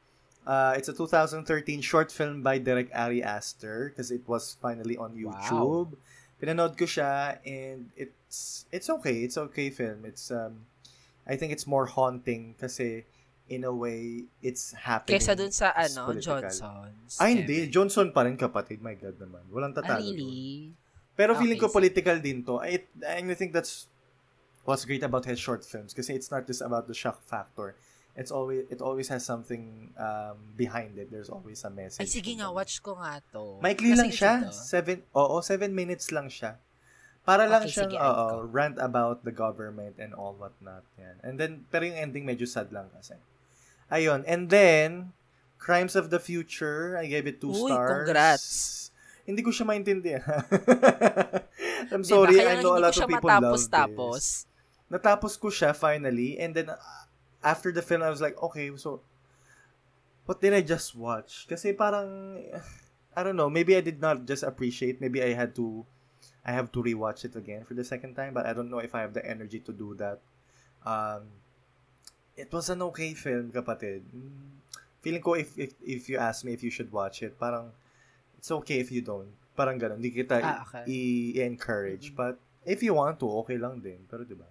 [0.48, 1.44] Uh, it's a 2013
[1.84, 5.92] short film by Derek Ari Aster because it was finally on YouTube.
[6.40, 9.28] Pinanood ko siya and it's it's okay.
[9.28, 10.08] It's okay film.
[10.08, 10.64] It's um
[11.28, 13.04] I think it's more haunting kasi
[13.48, 15.16] in a way it's happening.
[15.16, 16.40] Kesa dun sa ano, political.
[16.44, 17.16] Johnson's.
[17.16, 17.66] Ay, hindi.
[17.66, 18.80] Johnson pa rin, kapatid.
[18.80, 19.42] My God naman.
[19.48, 20.00] Walang Ah, tatalo.
[20.00, 20.14] dun.
[20.14, 20.72] really?
[21.12, 22.62] Pero feeling Okay, ko political din to.
[22.62, 23.90] I, and I think that's
[24.62, 27.74] what's great about his short films kasi it's not just about the shock factor.
[28.14, 31.10] It's always it always has something um, behind it.
[31.10, 32.02] There's always a message.
[32.02, 33.58] Ay, sige nga, watch ko nga to.
[33.58, 34.46] Maikli lang siya.
[34.46, 34.54] ito.
[34.54, 36.58] Seven, oo, seven minutes lang siya.
[37.22, 40.82] Para lang Okay, siyang, sige, oo, rant about the government and all whatnot.
[40.98, 41.18] Yan.
[41.22, 43.14] And then, pero yung ending medyo sad lang kasi.
[43.90, 44.24] Ayun.
[44.28, 45.12] And then,
[45.58, 48.04] Crimes of the Future, I gave it two Uy, stars.
[48.04, 48.44] congrats.
[49.28, 50.40] Hindi ko siya maintindihan.
[51.92, 52.08] I'm Diba?
[52.08, 53.68] sorry, Kaya I know a lot of people love matapos, this.
[53.68, 54.22] tapos.
[54.88, 56.80] Natapos ko siya finally, and then uh,
[57.44, 59.04] after the film, I was like, okay, so
[60.24, 61.44] what did I just watch?
[61.48, 62.40] Kasi parang,
[63.16, 65.84] I don't know, maybe I did not just appreciate, maybe I had to,
[66.44, 68.94] I have to rewatch it again for the second time, but I don't know if
[68.96, 70.20] I have the energy to do that.
[70.88, 71.28] Um,
[72.38, 74.06] it was an okay film, kapatid.
[74.14, 74.62] Mm,
[75.02, 77.70] Feeling ko if, if, if you ask me if you should watch it, parang,
[78.38, 79.30] it's okay if you don't.
[79.54, 80.82] Parang ganun, hindi kita Ah, okay.
[80.90, 82.14] i- i-encourage.
[82.14, 84.02] But, if you want to, okay lang din.
[84.10, 84.46] Pero, di ba?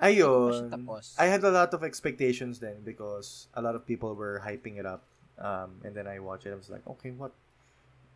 [0.00, 1.20] Hindi ko pa siya Ayun.
[1.20, 4.84] I had a lot of expectations then because a lot of people were hyping it
[4.88, 5.04] up.
[5.40, 6.52] Um, and then I watched it.
[6.52, 7.32] I was like, okay, what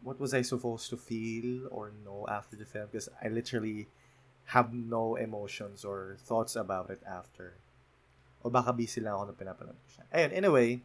[0.04, 2.92] what was I supposed to feel or know after the film?
[2.92, 3.88] Because I literally
[4.52, 7.56] have no emotions or thoughts about it after.
[8.44, 10.04] O baka busy lang ako na pinapanood ko siya.
[10.12, 10.84] Ayun, anyway.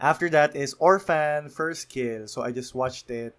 [0.00, 2.24] After that is Orphan First Kill.
[2.26, 3.36] So I just watched it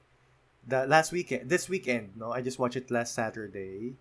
[0.68, 1.50] the last weekend.
[1.50, 2.32] This weekend, no?
[2.32, 3.96] I just watched it last Saturday.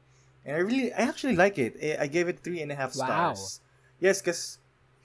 [0.45, 1.77] And I really, I actually like it.
[1.81, 3.61] Eh, I gave it three and a half stars.
[3.63, 3.65] Wow.
[4.01, 4.59] Yes, because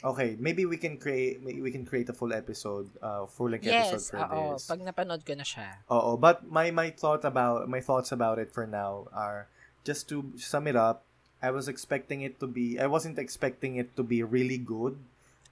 [0.03, 3.67] okay, maybe we can create, maybe we can create a full episode, uh, full length
[3.67, 4.53] episode Yes, for oo.
[4.53, 4.67] this.
[4.67, 5.77] Pag napanood ko na siya.
[5.89, 9.47] Oo, but my my thought about my thoughts about it for now are
[9.85, 11.05] just to sum it up.
[11.43, 14.95] I was expecting it to be I wasn't expecting it to be really good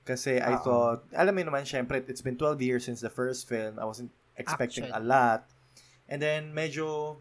[0.08, 0.64] kasi I ah, ah.
[0.64, 3.76] thought alam mo naman syempre it's been 12 years since the first film.
[3.76, 5.44] I wasn't expecting a lot.
[6.08, 7.20] And then medyo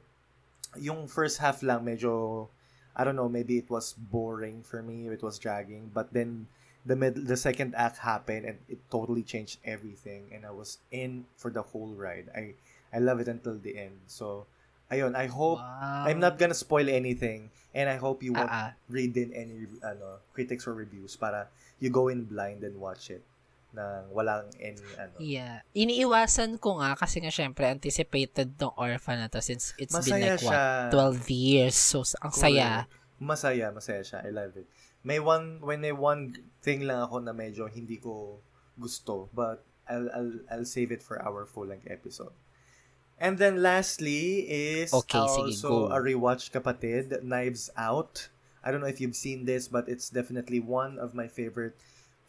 [0.79, 2.47] yung first half lang medyo
[2.95, 6.47] I don't know, maybe it was boring for me, it was dragging, but then
[6.87, 11.27] the mid the second act happened and it totally changed everything and I was in
[11.37, 12.31] for the whole ride.
[12.33, 12.55] I
[12.95, 13.99] I love it until the end.
[14.07, 14.47] So
[14.91, 16.05] ayun, I hope Wow.
[16.07, 18.75] I'm not gonna spoil anything and I hope you won't ah.
[18.91, 21.47] read in any ano critics or reviews para
[21.79, 23.23] you go in blind and watch it
[23.71, 25.15] nang walang any ano.
[25.23, 25.63] Yeah.
[25.75, 30.35] Iniiwasan ko nga kasi nga syempre anticipated tong orphan na to since it's been Masaya
[30.35, 30.63] like siya.
[30.91, 31.77] what, 12 years.
[31.79, 32.87] So, ang saya.
[32.87, 33.23] Correct.
[33.23, 34.27] Masaya, masaya siya.
[34.27, 34.67] I love it.
[35.07, 36.35] May one, when may one
[36.67, 38.43] thing lang ako na medyo hindi ko
[38.75, 42.35] gusto, but I'll, I'll, I'll save it for our full-length episode.
[43.21, 45.93] And then lastly is Okay, sige, also go.
[45.93, 48.33] a rewatch kapatid, Knives Out.
[48.65, 51.77] I don't know if you've seen this, but it's definitely one of my favorite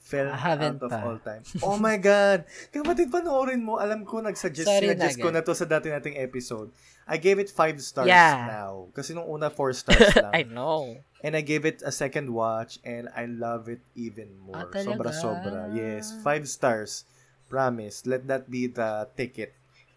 [0.04, 1.00] film out of pa.
[1.00, 1.44] all time.
[1.64, 2.44] Oh my God!
[2.76, 3.80] Kapatid, panoorin mo.
[3.80, 6.72] Alam ko, nagsuggest, Sorry na sinuggest ko na to sa dati nating episode.
[7.08, 8.48] I gave it five stars Yeah.
[8.48, 8.88] now.
[8.92, 10.32] Kasi nung una, four stars lang.
[10.32, 11.00] I know.
[11.24, 14.72] And I gave it a second watch and I love it even Ah, more.
[14.72, 15.12] talaga?
[15.12, 15.62] Sobra-sobra.
[15.72, 16.12] Yes.
[16.20, 17.04] Five stars.
[17.48, 18.08] Promise.
[18.08, 19.52] Let that be the ticket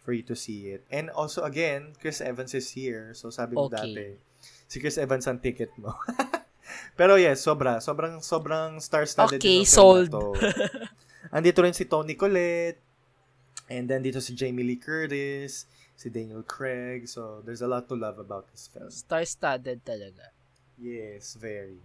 [0.04, 0.84] for you to see it.
[0.92, 3.16] And also, again, Chris Evans is here.
[3.16, 3.74] So, sabi mo Okay.
[3.74, 4.06] dati,
[4.68, 5.96] si Chris Evans ang ticket mo.
[7.00, 7.80] Pero yes, sobra.
[7.80, 10.12] Sobrang, sobrang star-studded Okay, sold.
[10.12, 10.36] to.
[11.32, 12.78] Andito rin si Tony Collette.
[13.72, 15.64] And then dito si Jamie Lee Curtis,
[15.96, 17.08] si Daniel Craig.
[17.08, 18.92] So, there's a lot to love about this film.
[18.92, 20.28] Star-studded talaga.
[20.76, 21.80] Yes, very.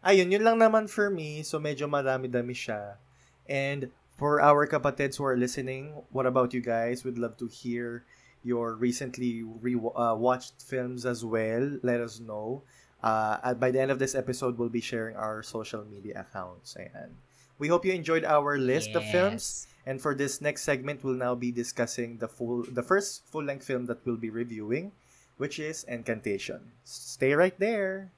[0.00, 1.44] Ayun, yun lang naman for me.
[1.44, 2.96] So, medyo marami-dami siya.
[3.44, 7.06] And for our kapatids who are listening, what about you guys?
[7.06, 8.02] We'd love to hear
[8.42, 11.78] your recently re- uh, watched films as well.
[11.86, 12.66] Let us know.
[12.98, 16.74] Uh, by the end of this episode, we'll be sharing our social media accounts.
[16.74, 17.14] Ayan.
[17.58, 19.66] We hope you enjoyed our list of films.
[19.86, 23.86] And for this next segment, we'll now be discussing the full, the first full-length film
[23.86, 24.92] that we'll be reviewing,
[25.38, 26.74] which is Encantation.
[26.84, 28.10] Stay right there.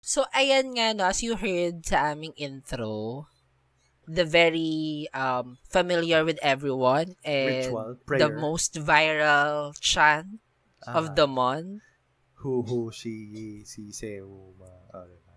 [0.00, 3.28] So, ayan nga, no, as you heard sa aming intro,
[4.06, 10.40] the very um, familiar with everyone and Ritual, the most viral chant
[10.86, 11.02] Ah.
[11.02, 11.82] of the month
[12.46, 14.70] who who she si Seo ma
[15.02, 15.34] diba?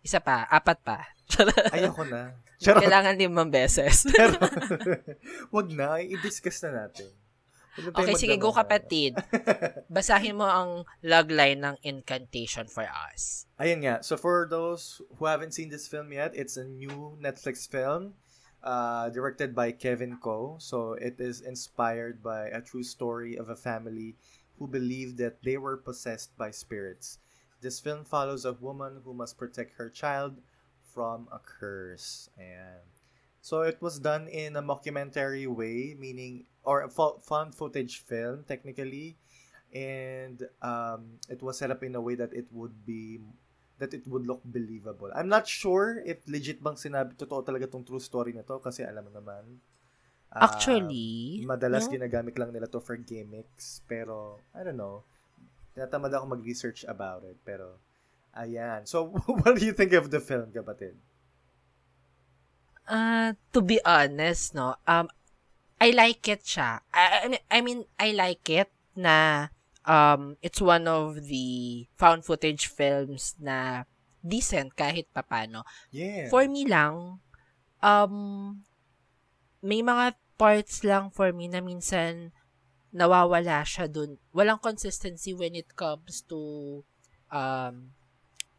[0.00, 1.04] Isa pa, apat pa.
[1.76, 2.32] Ayoko na.
[2.56, 2.80] Charot.
[2.80, 4.08] Kailangan limang beses.
[4.08, 4.40] Pero,
[5.54, 7.12] wag na, i-discuss na natin.
[7.78, 9.14] Okay, sige, go kapatid.
[9.94, 13.46] Basahin mo ang logline ng incantation for us.
[13.62, 14.02] Ayun nga.
[14.02, 18.18] So for those who haven't seen this film yet, it's a new Netflix film
[18.62, 20.58] uh, directed by Kevin Ko.
[20.58, 24.16] So it is inspired by a true story of a family
[24.58, 27.18] who believed that they were possessed by spirits.
[27.60, 30.40] This film follows a woman who must protect her child
[30.82, 32.28] from a curse.
[32.36, 32.84] And
[33.40, 38.44] so it was done in a mockumentary way, meaning or a fo- found footage film
[38.46, 39.16] technically,
[39.74, 43.20] and um, it was set up in a way that it would be
[43.78, 45.08] that it would look believable.
[45.14, 48.84] I'm not sure if legit bang sinabi totoo talaga tong true story na to kasi
[48.84, 49.56] alam mo naman.
[50.30, 51.94] ah, Actually, madalas no?
[51.94, 55.02] ginagamit lang nila to for gimmicks pero I don't know.
[55.74, 57.80] Tinatamad ako mag-research about it pero
[58.36, 58.84] ayan.
[58.86, 59.10] So
[59.42, 60.94] what do you think of the film, kapatid?
[62.90, 65.06] Uh, to be honest, no, um,
[65.80, 66.84] I like it siya.
[66.92, 69.48] I, I mean, I mean, I like it na
[69.88, 73.88] um, it's one of the found footage films na
[74.20, 75.64] decent kahit papano.
[75.88, 76.28] Yeah.
[76.28, 77.24] For me lang,
[77.80, 78.14] um,
[79.64, 82.32] may mga parts lang for me na minsan
[82.92, 84.20] nawawala siya dun.
[84.36, 86.82] Walang consistency when it comes to
[87.32, 87.96] um,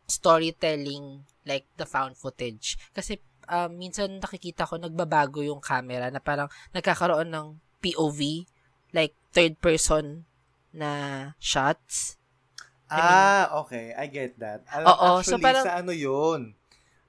[0.10, 2.78] storytelling like the found footage.
[2.96, 7.48] Kasi um, minsan nakikita ko nagbabago yung camera na parang nagkakaroon ng
[7.84, 8.48] POV
[8.96, 10.24] like third person
[10.72, 10.90] na
[11.38, 12.16] shots.
[12.88, 13.92] ah, okay.
[13.96, 14.64] I get that.
[14.68, 16.56] Alam, Oo, actually, so parang- sa ano yun?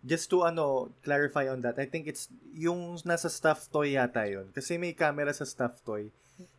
[0.03, 4.51] Just to ano, clarify on that, I think it's yung nasa stuffed toy yata yun.
[4.51, 6.11] Kasi may camera sa stuffed toy.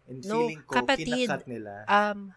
[0.07, 1.07] And No, feeling ko, kapatid.
[1.07, 1.83] kinakat nila.
[1.87, 2.31] Um,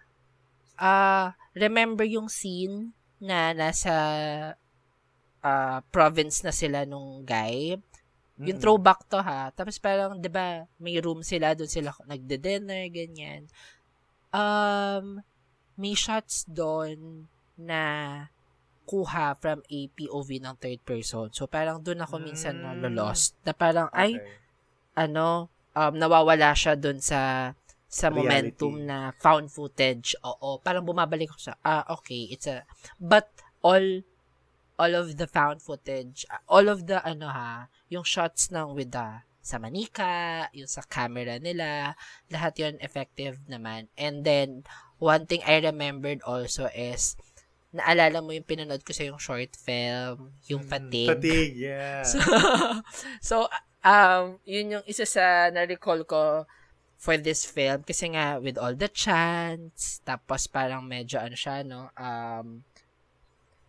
[0.77, 3.95] ah remember yung scene na nasa
[5.47, 7.79] ah, province na sila nung guy?
[8.37, 8.61] Yung Mm-mm.
[8.61, 9.49] throwback to ha.
[9.55, 13.47] Tapos parang, di ba, may room sila, doon sila nagde-dinner, ganyan.
[14.35, 15.23] Um,
[15.79, 17.25] may shots doon
[17.57, 17.81] na
[18.87, 21.33] kuha from a POV ng third person.
[21.33, 22.85] So, parang doon ako minsan Mm.
[22.85, 23.35] na-lost.
[23.43, 24.37] Na parang, ay, Okay.
[24.99, 27.53] ano, um, nawawala siya doon sa
[27.87, 28.19] sa Reality.
[28.61, 30.19] momentum na found footage.
[30.21, 32.67] Oo, parang bumabalik ako sa, ah, okay, it's a,
[33.01, 33.25] but
[33.65, 34.03] all,
[34.79, 39.25] all of the found footage, all of the, ano ha, yung shots ng with the,
[39.41, 41.97] sa manika, yung sa camera nila,
[42.29, 43.89] lahat yun effective naman.
[43.97, 44.65] And then,
[44.99, 47.17] one thing I remembered also is,
[47.77, 51.11] naalala mo yung pinanood ko sa yung short film, yung Mm, fatigue.
[51.12, 52.03] Fatigue, yeah.
[52.05, 52.19] So,
[53.29, 53.37] so
[53.85, 56.49] um, yun yung isa sa na-recall ko
[56.97, 61.93] for this film kasi nga with all the chants tapos parang medyo ano siya no
[61.93, 62.65] um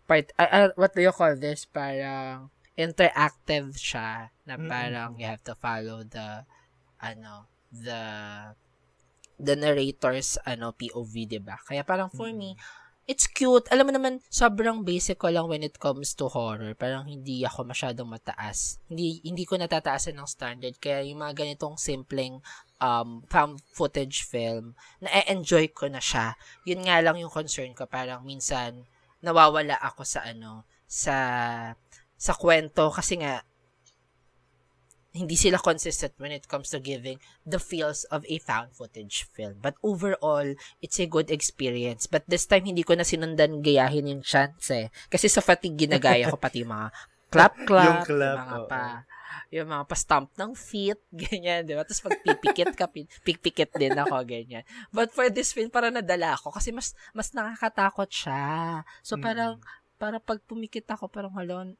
[0.08, 5.44] part uh, uh, what do you call this parang interactive siya na parang you have
[5.44, 6.48] to follow the
[7.04, 8.02] ano the
[9.38, 12.56] the narrator's ano POV 'di ba kaya parang for me
[13.08, 13.66] it's cute.
[13.72, 16.76] Alam mo naman, sobrang basic ko lang when it comes to horror.
[16.76, 18.84] Parang hindi ako masyadong mataas.
[18.92, 20.76] Hindi hindi ko natataasan ng standard.
[20.78, 22.44] Kaya yung mga ganitong simpleng
[22.84, 26.36] um, found footage film, na-enjoy ko na siya.
[26.68, 27.88] Yun nga lang yung concern ko.
[27.88, 28.84] Parang minsan,
[29.22, 31.16] nawawala ako sa ano, sa
[32.18, 33.46] sa kwento kasi nga
[35.18, 39.58] hindi sila consistent when it comes to giving the feels of a found footage film.
[39.66, 42.06] But overall, it's a good experience.
[42.06, 44.94] But this time, hindi ko na sinundan gayahin yung chance eh.
[45.10, 46.94] Kasi sa fatigue, ginagaya ko pati mga
[47.34, 48.68] clap-clap, Yung clap, mga oo.
[48.70, 48.86] pa,
[49.50, 51.84] yung mga pa-stomp ng feet, ganyan, di ba?
[51.84, 54.64] Tapos pag pipikit ka, pi- pikpikit din ako, ganyan.
[54.92, 58.84] But for this film, parang nadala ako kasi mas mas nakakatakot siya.
[59.02, 59.24] So Mm.
[59.24, 59.54] parang,
[59.98, 61.74] para pag pumikit ako, parang halon,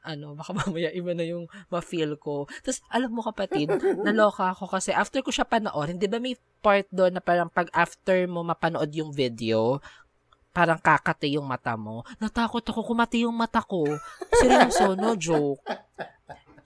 [0.00, 2.46] ano, baka mamaya iba na yung ma-feel ko.
[2.62, 3.66] Tapos, alam mo kapatid,
[4.06, 7.66] naloka ako kasi after ko siya panoorin, di ba may part doon na parang pag
[7.74, 9.82] after mo mapanood yung video,
[10.54, 12.00] parang kakati yung mata mo.
[12.16, 13.84] Natakot ako kumati yung mata ko.
[14.32, 15.60] Seryoso, no joke.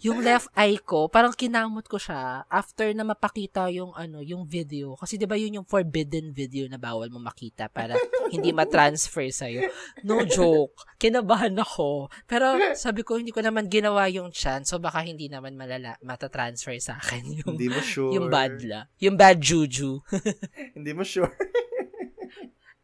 [0.01, 4.97] Yung left eye ko, parang kinamot ko siya after na mapakita yung ano, yung video.
[4.97, 8.01] Kasi 'di ba yun yung forbidden video na bawal mo makita para
[8.33, 9.45] hindi ma-transfer sa
[10.01, 10.89] No joke.
[10.97, 12.09] Kinabahan ako.
[12.25, 16.81] Pero sabi ko hindi ko naman ginawa yung chance, so baka hindi naman malala mata-transfer
[16.81, 18.13] sa akin yung Hindi mo sure.
[18.17, 20.01] yung bad la, yung bad juju.
[20.77, 21.29] Hindi mo sure.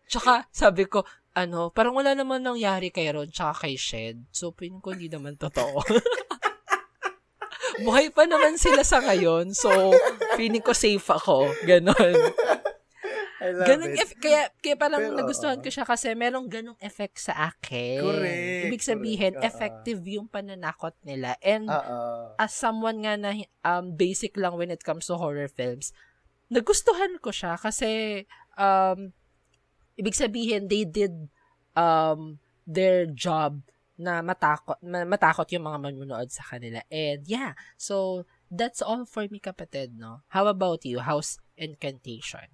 [0.06, 1.02] Tsaka, sabi ko,
[1.34, 4.22] ano, parang wala naman nangyari kay Ron tsaka kay Shed.
[4.30, 5.82] So, piling ko hindi naman totoo.
[7.82, 9.52] Buhay pa naman sila sa ngayon.
[9.52, 9.92] So,
[10.38, 11.52] feeling ko safe ako.
[11.64, 12.16] Ganon.
[13.36, 14.00] I love ganun it.
[14.00, 18.00] eff- kaya, kaya parang Pero, nagustuhan ko siya kasi merong ganung effect sa akin.
[18.00, 19.48] Correct, Ibig sabihin, correct, oo.
[19.52, 21.36] effective yung pananakot nila.
[21.44, 22.32] And Oo.
[22.40, 25.92] as someone nga na um, basic lang when it comes to horror films,
[26.48, 28.24] nagustuhan ko siya kasi
[28.56, 29.12] um,
[30.00, 31.28] ibig sabihin, they did
[31.76, 33.60] um, their job
[33.96, 36.84] na matakot, ma- matakot yung mga manunood sa kanila.
[36.92, 40.20] And yeah, so that's all for me kapatid, no?
[40.30, 41.00] How about you?
[41.00, 42.48] House Incantation?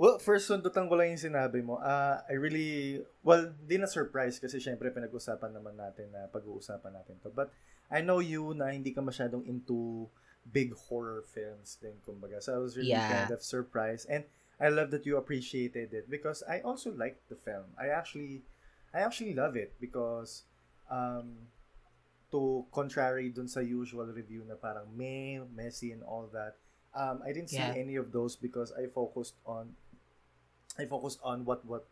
[0.00, 1.76] Well, first sundutan ko lang yung sinabi mo.
[1.76, 7.20] Ah, I really, well, di na surprise kasi syempre pinag-usapan naman natin na pag-uusapan natin
[7.20, 7.28] to.
[7.28, 7.52] But
[7.92, 10.08] I know you na hindi ka masyadong into
[10.48, 12.40] big horror films din, kumbaga.
[12.40, 13.12] So I was really Yeah.
[13.12, 14.08] kind of surprised.
[14.08, 14.24] And
[14.56, 17.76] I love that you appreciated it because I also liked the film.
[17.76, 18.40] I actually,
[18.90, 20.42] I actually love it because
[20.90, 21.46] um,
[22.30, 26.54] to contrary dun sa usual review na parang meh, messy and all that,
[26.94, 27.74] um, I didn't see Yeah.
[27.74, 29.74] any of those because I focused on
[30.78, 31.84] I focused on what what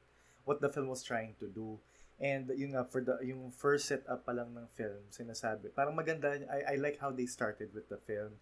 [0.47, 1.79] what the film was trying to do.
[2.19, 6.35] And yung nga for the yung first setup pa lang ng film, sinasabi, parang maganda
[6.51, 8.35] I I like how they started with the film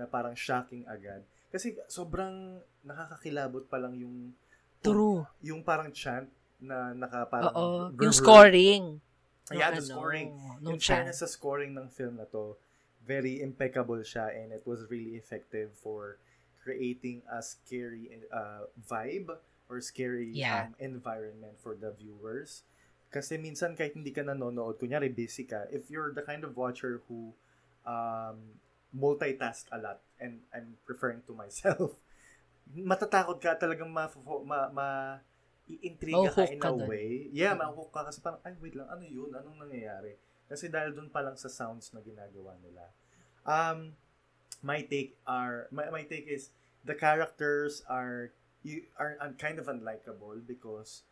[0.00, 1.24] na parang shocking agad.
[1.52, 4.32] Kasi sobrang nakakakilabot pa lang yung
[4.80, 5.26] True.
[5.42, 7.70] yung parang chant na naka parang Oo.
[7.94, 9.00] Yung scoring.
[9.48, 10.28] Yeah, the ano, scoring.
[10.60, 11.02] Nung In chan.
[11.02, 12.58] fairness sa scoring ng film na to,
[13.08, 16.20] very impeccable siya and it was really effective for
[16.60, 19.32] creating a scary uh, vibe
[19.72, 20.68] or scary Yeah.
[20.68, 22.68] um, environment for the viewers.
[23.08, 27.00] Kasi minsan kahit hindi ka nanonood, kunyari busy ka, if you're the kind of watcher
[27.08, 27.32] who
[27.88, 28.60] um,
[28.92, 31.96] multitask a lot, and I'm referring to myself,
[32.76, 34.12] matatakot ka talagang ma,
[34.44, 34.88] ma, ma
[35.68, 36.88] i-intriga ka in ka a dun.
[36.88, 37.28] way.
[37.30, 39.30] Yeah, mahuhook ka kasi parang, ay, wait lang, ano yun?
[39.30, 40.16] Anong nangyayari?
[40.48, 42.88] Kasi dahil dun pa lang sa sounds na ginagawa nila.
[43.44, 43.92] Um,
[44.64, 46.50] my take are, my, my take is,
[46.84, 48.32] the characters are,
[48.64, 51.04] you are un- kind of unlikable because,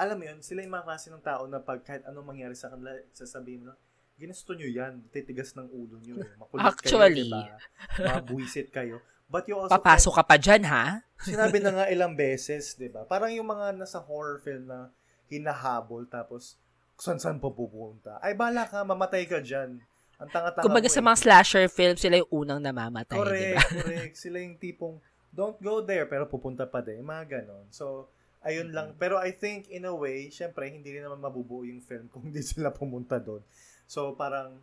[0.00, 2.72] alam mo yun, sila yung mga klase ng tao na pag kahit anong mangyari sa
[2.72, 3.76] kanila, sasabihin mo,
[4.16, 6.16] ginusto nyo yan, titigas ng ulo nyo.
[6.24, 6.32] eh.
[6.40, 7.28] Makulit Actually.
[7.28, 7.56] kayo,
[8.00, 8.08] diba?
[8.16, 9.00] Mabuisit kayo.
[9.30, 11.06] But you also Papasok ka pa dyan, ha?
[11.22, 13.06] sinabi na nga ilang beses, 'di ba?
[13.06, 14.90] Parang yung mga nasa horror film na
[15.30, 16.58] hinahabol tapos
[16.98, 18.18] saan-saan pa pupunta.
[18.18, 19.78] Ay bala ka, mamatay ka diyan.
[20.20, 21.06] Ang tanga-tanga Kumbaga sa eh.
[21.06, 23.64] mga slasher films, sila yung unang namamatay, di Correct, ba?
[23.80, 24.14] correct.
[24.20, 25.00] Sila yung tipong
[25.32, 27.00] don't go there pero pupunta pa din.
[27.00, 27.64] Mga ganon.
[27.72, 28.10] So,
[28.44, 28.92] ayun lang.
[28.92, 29.00] Mm-hmm.
[29.00, 32.44] Pero I think in a way, syempre hindi rin naman mabubuo yung film kung hindi
[32.44, 33.40] sila pumunta doon.
[33.88, 34.60] So, parang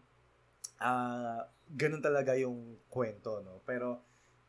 [0.77, 1.41] ah
[1.73, 3.65] ganun talaga yung kwento, no?
[3.65, 4.05] Pero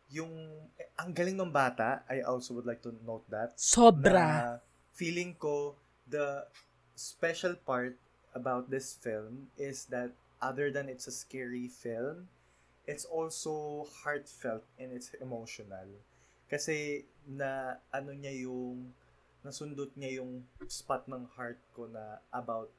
[0.09, 0.33] yung
[0.81, 4.13] eh, ang galing ng bata, I also would like to note that Sobra.
[4.13, 4.59] na
[4.93, 5.77] feeling ko
[6.09, 6.49] the
[6.97, 7.95] special part
[8.35, 12.29] about this film is that other than it's a scary film,
[12.87, 15.87] it's also heartfelt and it's emotional.
[16.49, 18.91] Kasi na ano niya yung
[19.45, 22.73] nasundot niya yung spot ng heart ko na about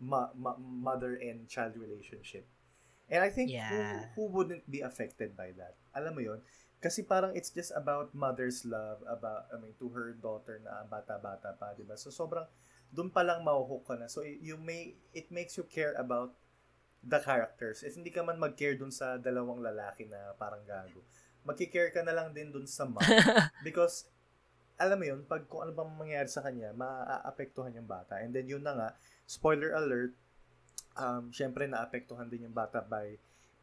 [0.00, 2.44] ma- ma- mother and child relationship.
[3.08, 4.12] And I think Yeah.
[4.14, 5.74] who, who wouldn't be affected by that?
[5.94, 6.40] Alam mo yon
[6.82, 11.56] Kasi parang it's just about mother's love about I mean to her daughter na bata-bata
[11.56, 11.96] pa, 'di ba?
[11.96, 12.44] So sobrang
[12.92, 14.06] doon pa lang mahuhook ka na.
[14.06, 16.36] So you may it makes you care about
[17.04, 17.84] the characters.
[17.84, 21.04] If hindi ka man mag-care dun sa dalawang lalaki na parang gago,
[21.44, 23.00] magki-care ka na lang din dun sa mom.
[23.66, 24.08] Because
[24.80, 28.18] alam mo yun, pag kung ano bang mangyayari sa kanya, maaapektuhan yung bata.
[28.18, 28.88] And then yun na nga,
[29.28, 30.16] spoiler alert,
[30.98, 33.14] um, syempre naapektuhan din yung bata by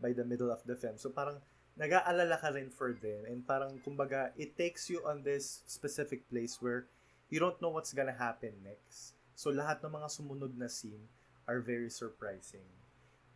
[0.01, 0.95] by the middle of the film.
[0.95, 1.41] So parang
[1.79, 6.59] nag-aalala ka rin for them and parang kumbaga it takes you on this specific place
[6.59, 6.85] where
[7.31, 9.15] you don't know what's gonna happen next.
[9.35, 11.07] So lahat ng mga sumunod na scene
[11.47, 12.67] are very surprising.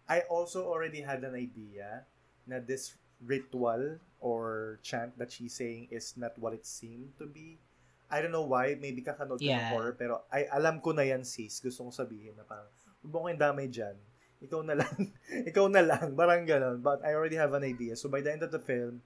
[0.06, 2.06] I also already had an idea
[2.46, 7.58] na this ritual or chant that she's saying is not what it seemed to be.
[8.06, 9.74] I don't know why, maybe kakanood ko ng Yeah.
[9.74, 11.58] horror, pero ay, alam ko na yan sis.
[11.58, 12.70] Gusto kong sabihin na parang,
[13.02, 13.98] huwag mo damay dyan.
[14.46, 14.96] Ikaw na lang.
[15.50, 16.14] Ikaw na lang.
[16.14, 16.80] Parang ganon.
[16.80, 17.98] But I already have an idea.
[17.98, 19.02] So by the end of the film,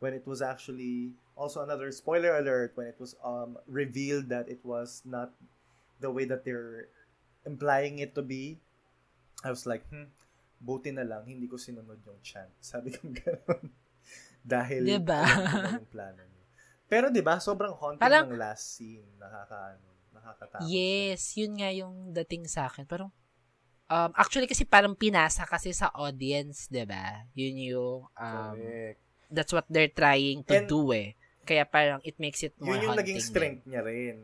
[0.00, 4.64] when it was actually, also another spoiler alert, when it was um revealed that it
[4.64, 5.30] was not
[6.00, 6.88] the way that they're
[7.44, 8.58] implying it to be,
[9.44, 10.10] I was like, hmm,
[10.58, 12.50] buti na lang, hindi ko sinunod yung chant.
[12.64, 13.70] Sabi ko gano'n.
[14.42, 15.22] Dahil, Diba?
[15.76, 16.42] yung plano niyo.
[16.88, 19.84] Pero 'di ba sobrang haunting Parang- ng last scene, nakakaano,
[20.16, 20.64] nakakatakot.
[20.64, 22.88] Yes, yun nga yung dating sa akin.
[22.88, 23.12] Parang,
[23.88, 27.24] um, actually kasi parang pinasa kasi sa audience, 'di ba?
[27.34, 29.00] Yun yung, um, Correct.
[29.28, 31.16] that's what they're trying to And- do eh.
[31.42, 33.24] Kaya parang it makes it more Yun yung naging din.
[33.24, 34.20] strength niya rin.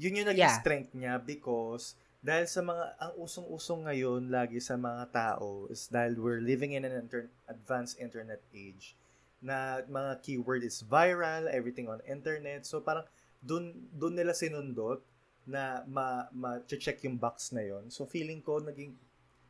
[0.00, 0.58] Yun yung naging Yeah.
[0.58, 1.92] strength niya because
[2.24, 6.88] dahil sa mga ang usong-usong ngayon lagi sa mga tao is dahil we're living in
[6.88, 8.96] an inter- advanced internet age
[9.42, 12.64] na mga keyword is viral, everything on internet.
[12.64, 13.04] So parang
[13.42, 15.02] dun, dun nila sinundot
[15.46, 18.94] na ma, ma-check yung box na yon So feeling ko naging,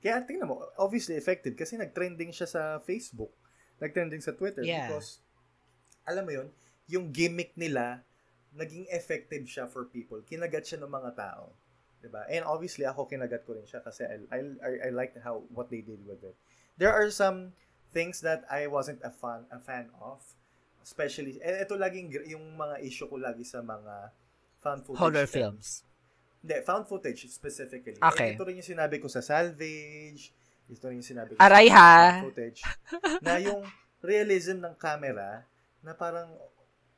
[0.01, 3.31] kaya tingnan mo, obviously effective kasi nag-trending siya sa Facebook,
[3.79, 4.89] nag-trending sa Twitter Yeah.
[4.89, 5.21] because,
[6.09, 6.49] alam mo yon
[6.91, 8.03] yung gimmick nila,
[8.53, 10.21] naging effective siya for people.
[10.25, 11.53] Kinagat siya ng mga tao.
[12.03, 12.27] 'di ba?
[12.27, 15.71] And obviously ako kinagat ko rin siya kasi I I I, I liked how what
[15.71, 16.35] they did with it.
[16.75, 17.55] There are some
[17.95, 20.19] things that I wasn't a fan a fan of,
[20.83, 24.11] especially eh, ito laging yung mga issue ko lagi sa mga
[24.63, 25.83] found footage Horror films.
[25.83, 25.91] films.
[26.43, 27.99] Hindi, found footage specifically.
[27.99, 28.35] Okay.
[28.35, 30.31] Eh, ito rin yung sinabi ko sa Salvage.
[30.67, 31.91] Ito rin yung sinabi ko Aray, sa ha?
[32.19, 32.61] found footage.
[33.27, 33.63] na yung
[34.03, 35.47] realism ng camera
[35.83, 36.31] na parang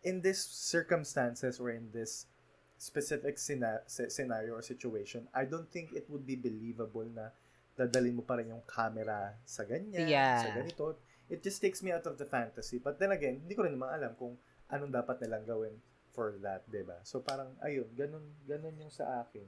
[0.01, 2.29] in this circumstances or in this
[2.77, 7.33] specific sina- sce- scenario or situation, I don't think it would be believable na
[7.75, 10.41] dadalhin mo pa rin yung camera sa ganyan, Yeah.
[10.41, 10.97] sa ganito.
[11.29, 12.77] It just takes me out of the fantasy.
[12.77, 14.37] But then again, hindi ko rin naman alam kung
[14.69, 15.75] anong dapat nilang gawin
[16.15, 17.03] for that, 'di ba?
[17.03, 19.47] So parang ayun, ganun ganun yung sa akin.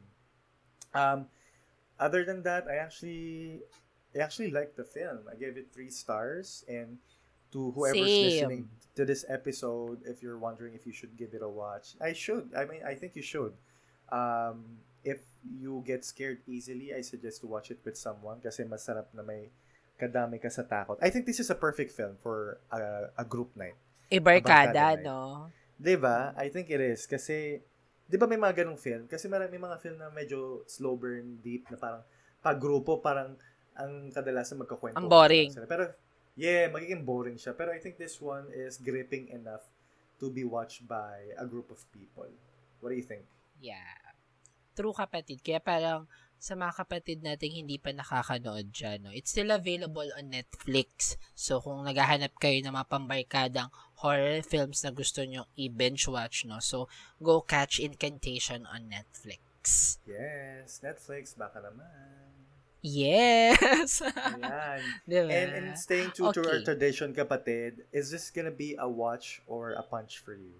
[0.93, 1.31] Um
[1.97, 3.62] other than that, I actually
[4.12, 5.31] I actually liked the film.
[5.31, 6.99] I gave it three stars and
[7.55, 8.25] to whoever's Same.
[8.27, 8.62] listening
[8.99, 12.51] to this episode, if you're wondering if you should give it a watch, I should.
[12.57, 13.55] I mean, I think you should.
[14.11, 19.07] Um, if you get scared easily, I suggest to watch it with someone kasi masarap
[19.14, 19.49] na may
[19.97, 20.99] kadami ka sa takot.
[21.01, 23.79] I think this is a perfect film for a, a group night.
[24.11, 25.51] Ibarkada, Barkada, no?
[25.77, 26.33] 'Di ba?
[26.37, 27.61] I think it is kasi
[28.09, 29.05] 'di ba may mga ganung film?
[29.07, 32.03] Kasi marami mga film na medyo slow burn, deep na parang
[32.41, 33.37] pag grupo parang
[33.77, 34.97] ang kadalasan magkakwento.
[34.97, 35.53] Ang boring.
[35.53, 35.68] sila.
[35.68, 35.93] Pero
[36.37, 37.53] yeah, magiging boring siya.
[37.53, 39.68] Pero I think this one is gripping enough
[40.16, 42.29] to be watched by a group of people.
[42.81, 43.29] What do you think?
[43.61, 44.16] Yeah.
[44.77, 45.45] True kapatid.
[45.45, 49.12] Kaya parang sa mga kapatid nating hindi pa nakakanood dyan, no?
[49.12, 51.16] it's still available on Netflix.
[51.33, 53.72] So, kung naghahanap kayo ng mga pambarkadang
[54.03, 56.61] horror films na gusto nyo i-binge watch, no?
[56.61, 56.88] So,
[57.22, 59.99] go catch Incantation on Netflix.
[60.07, 62.30] Yes, Netflix baka naman.
[62.82, 64.03] Yes!
[64.30, 64.82] Ayan.
[65.11, 65.32] diba?
[65.32, 66.64] And, and staying true to our Okay.
[66.64, 70.55] tradition, kapatid, is this gonna be a watch or a punch for you?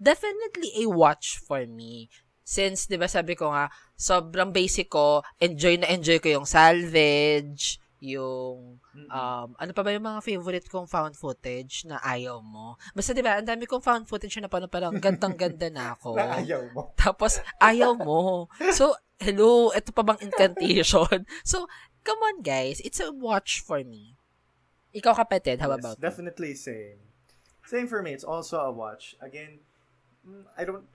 [0.00, 2.08] definitely a watch for me.
[2.46, 3.66] Since, di ba sabi ko nga,
[3.98, 7.82] sobrang basic ko, enjoy na enjoy ko yung salvage,
[8.14, 8.78] yung,
[9.10, 12.78] um, ano pa ba yung mga favorite kong found footage na ayaw mo?
[12.94, 16.14] Basta di ba, ang dami kong found footage na parang parang gandang-ganda na ako.
[16.18, 16.92] Na ayaw mo.
[17.00, 18.46] Tapos, ayaw mo.
[18.70, 21.26] So, hello, ito pa bang incantation?
[21.44, 21.66] So,
[22.06, 24.14] come on guys, it's a watch for me.
[24.94, 26.02] Ikaw kapatid, how Yes, about you?
[26.06, 27.02] definitely same.
[27.66, 28.14] Same for me.
[28.14, 29.18] It's also a watch.
[29.18, 29.58] Again,
[30.22, 30.86] mm, I don't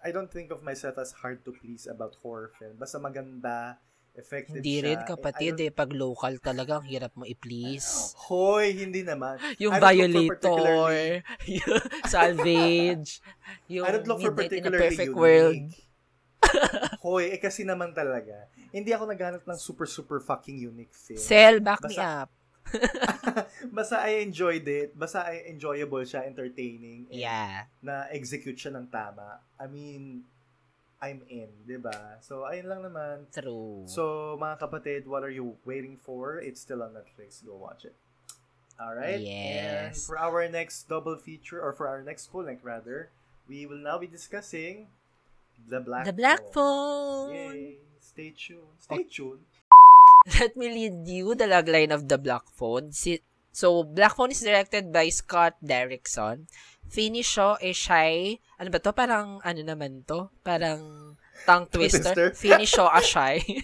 [0.00, 2.78] I don't think of myself as hard to please about horror film.
[2.78, 3.76] Basta maganda,
[4.16, 4.84] effective Hindi siya.
[4.84, 8.12] rin I kapatid eh, pag local talaga, ang hirap mo i-please.
[8.26, 9.36] Hoy, hindi naman.
[9.56, 13.10] Yung I Violator, particularly- yung Salvage,
[13.68, 15.16] yung I don't look for Midnight in a particularly Perfect unique.
[15.16, 15.62] World.
[17.06, 18.46] Hoy, eh kasi naman talaga.
[18.70, 21.18] Hindi ako naghanap ng super super fucking unique film.
[21.18, 22.30] Cell, back me Basta- up.
[23.70, 24.90] basta I enjoyed it.
[24.92, 27.06] Basta I enjoyable siya, entertaining.
[27.06, 27.70] and Yeah.
[27.78, 29.38] Na-execute siya ng tama.
[29.54, 30.26] I mean,
[31.06, 32.18] I'm in, 'di ba?
[32.18, 33.30] So, ayun lang naman.
[33.30, 33.86] True.
[33.86, 36.42] So, mga kapatid, what are you waiting for?
[36.42, 37.46] It's still on Netflix.
[37.46, 37.94] Go watch it.
[38.76, 39.22] Alright?
[39.22, 40.04] And Yes.
[40.04, 43.08] for our next double feature, or for our next full length rather,
[43.46, 44.90] we will now be discussing
[45.56, 47.30] The Black The Black Phone.
[47.32, 47.54] Phone.
[47.56, 47.80] Yay!
[48.02, 48.76] Stay tuned.
[48.82, 49.46] Stay tuned.
[50.42, 52.90] Let me lead you the logline of The Black Phone.
[52.92, 53.22] Si-
[53.56, 56.44] so, Black Phone is directed by Scott Derrickson.
[56.88, 58.38] Finish Shaw is shy.
[58.58, 58.92] Ano ba to?
[58.92, 60.30] Parang, ano naman to?
[60.40, 61.14] Parang
[61.44, 62.14] tongue twister.
[62.14, 62.26] Twister.
[62.32, 63.42] Finish Shaw a shy.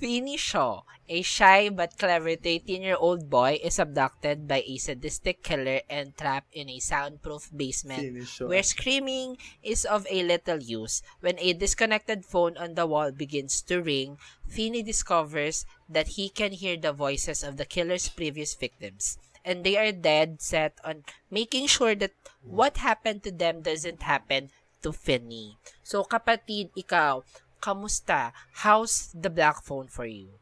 [0.00, 6.16] Finish Shaw, a shy but clever 13-year-old boy is abducted by a sadistic killer and
[6.16, 11.02] trapped in a soundproof basement where screaming is of a little use.
[11.20, 14.16] When a disconnected phone on the wall begins to ring,
[14.48, 19.18] Finney discovers that he can hear the voices of the killer's previous victims.
[19.44, 22.12] And they are dead set on making sure that
[22.44, 24.50] what happened to them doesn't happen
[24.82, 25.56] to Finney.
[25.82, 27.22] So, kapatid, ikaw,
[27.60, 28.32] kamusta?
[28.64, 30.40] How's the black phone for you?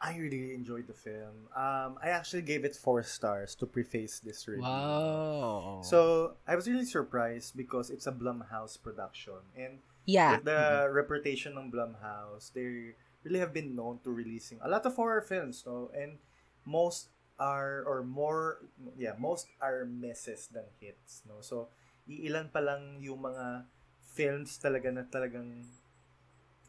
[0.00, 1.50] I really enjoyed the film.
[1.56, 4.62] Um, I actually gave it four stars to preface this review.
[4.62, 5.80] Wow.
[5.82, 10.38] So I was really surprised because it's a Blumhouse production, and yeah.
[10.38, 12.94] with the reputation ng Blumhouse, they
[13.24, 15.90] really have been known to releasing a lot of horror films, no?
[15.90, 16.18] And
[16.64, 18.66] most are or more,
[18.98, 21.38] yeah, most are misses than hits, no?
[21.40, 21.70] So
[22.10, 23.68] iilan pa lang yung mga
[24.16, 25.62] films talaga na talagang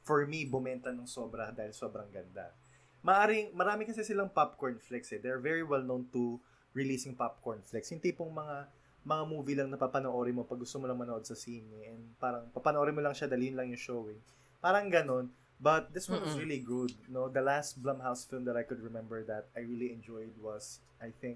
[0.04, 2.54] for me bumenta ng sobra dahil sobrang ganda.
[3.00, 5.24] maaring, marami kasi silang popcorn flicks eh.
[5.24, 6.36] They're very well known to
[6.76, 7.88] releasing popcorn flicks.
[7.96, 8.68] Yung tipong mga
[9.08, 12.52] mga movie lang na papanoorin mo pag gusto mo lang manood sa sine and parang
[12.52, 14.20] papanoorin mo lang siya dalhin lang yung showing.
[14.60, 15.32] Parang ganon.
[15.60, 16.96] But this one was really good.
[17.12, 21.12] No, the last Blumhouse film that I could remember that I really enjoyed was I
[21.20, 21.36] think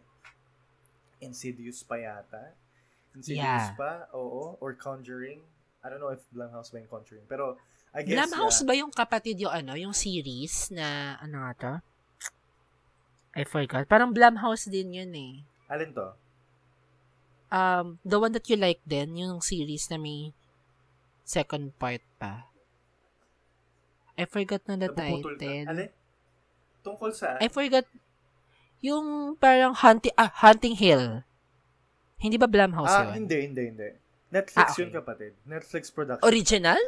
[1.20, 2.56] Insidious pa yata.
[3.16, 3.76] Insidious Yeah.
[3.76, 5.44] pa, oo, or Conjuring.
[5.84, 7.28] I don't know if Blumhouse ba yung Conjuring.
[7.28, 7.60] Pero
[7.92, 8.68] I guess Blumhouse yeah.
[8.68, 11.74] ba yung kapatid yung ano, yung series na ano nga to?
[13.36, 13.84] I forgot.
[13.92, 15.44] Parang Blumhouse din yun eh.
[15.68, 16.16] Alin to?
[17.52, 20.32] Um, the one that you like din, yung series na may
[21.28, 22.53] second part pa.
[24.18, 25.70] I forgot na the Napuputol title.
[25.70, 25.90] Alin?
[26.84, 27.38] Tungkol sa...
[27.42, 27.88] I forgot
[28.84, 31.24] yung parang hunting, ah, Hunting Hill.
[32.20, 33.26] Hindi ba Blumhouse ah, yun?
[33.26, 33.90] hindi, hindi, hindi.
[34.34, 34.82] Netflix Ah, okay.
[34.84, 35.32] yun, kapatid.
[35.48, 36.26] Netflix production.
[36.28, 36.82] Original?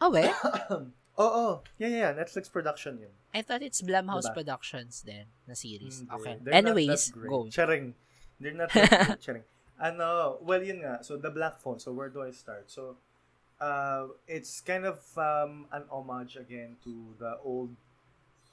[0.00, 0.32] Oh, eh?
[1.24, 2.12] Oo, yeah, yeah, yeah.
[2.12, 3.12] Netflix production yun.
[3.32, 4.36] I thought it's Blumhouse Diba?
[4.44, 6.04] Productions din na series.
[6.04, 6.12] Hindi.
[6.12, 6.34] Okay.
[6.40, 7.48] They're Anyways, go.
[7.48, 7.96] Charing.
[8.40, 9.20] They're not that.
[9.24, 9.44] Charing.
[9.76, 11.04] Ano, well, yun nga.
[11.04, 11.80] So, The Black Phone.
[11.80, 12.72] So, where do I start?
[12.72, 12.96] So,
[13.60, 17.74] uh, it's kind of um, an homage again to the old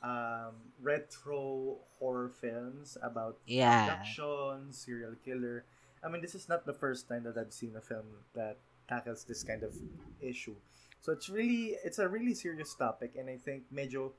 [0.01, 3.87] um, retro horror films about Yeah.
[3.87, 5.63] abduction, serial killer.
[6.03, 9.23] I mean, this is not the first time that I've seen a film that tackles
[9.23, 9.71] this kind of
[10.19, 10.55] issue.
[10.99, 14.11] So it's really, it's a really serious topic and I think medyo,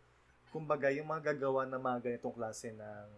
[0.52, 3.08] kumbaga, yung mga gagawa ng mga ganitong klase ng,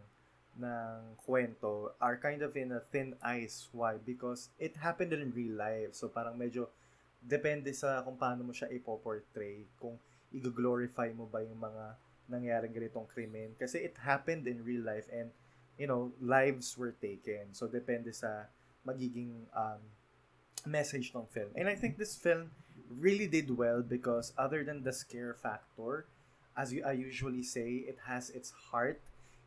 [0.59, 3.69] ng kwento are kind of in a thin ice.
[3.71, 3.99] Why?
[4.03, 5.95] Because it happened in real life.
[5.95, 6.67] So parang medyo,
[7.23, 9.97] depende sa kung paano mo siya ipoportray, kung
[10.35, 11.85] i-glorify mo ba yung mga
[12.27, 13.55] nangyaring ganitong krimen.
[13.55, 15.31] Kasi it happened in real life and
[15.79, 17.53] you know, lives were taken.
[17.53, 18.49] So, depende sa
[18.85, 19.81] magiging um,
[20.65, 21.53] message ng film.
[21.55, 22.51] And I think this film
[22.89, 26.07] really did well because other than the scare factor,
[26.57, 29.01] as I usually say, it has its heart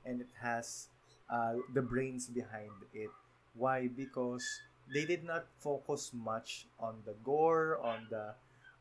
[0.05, 0.87] and it has
[1.29, 3.09] uh, the brains behind it.
[3.57, 3.89] Why?
[3.89, 4.45] Because
[4.91, 8.33] they did not focus much on the gore, on the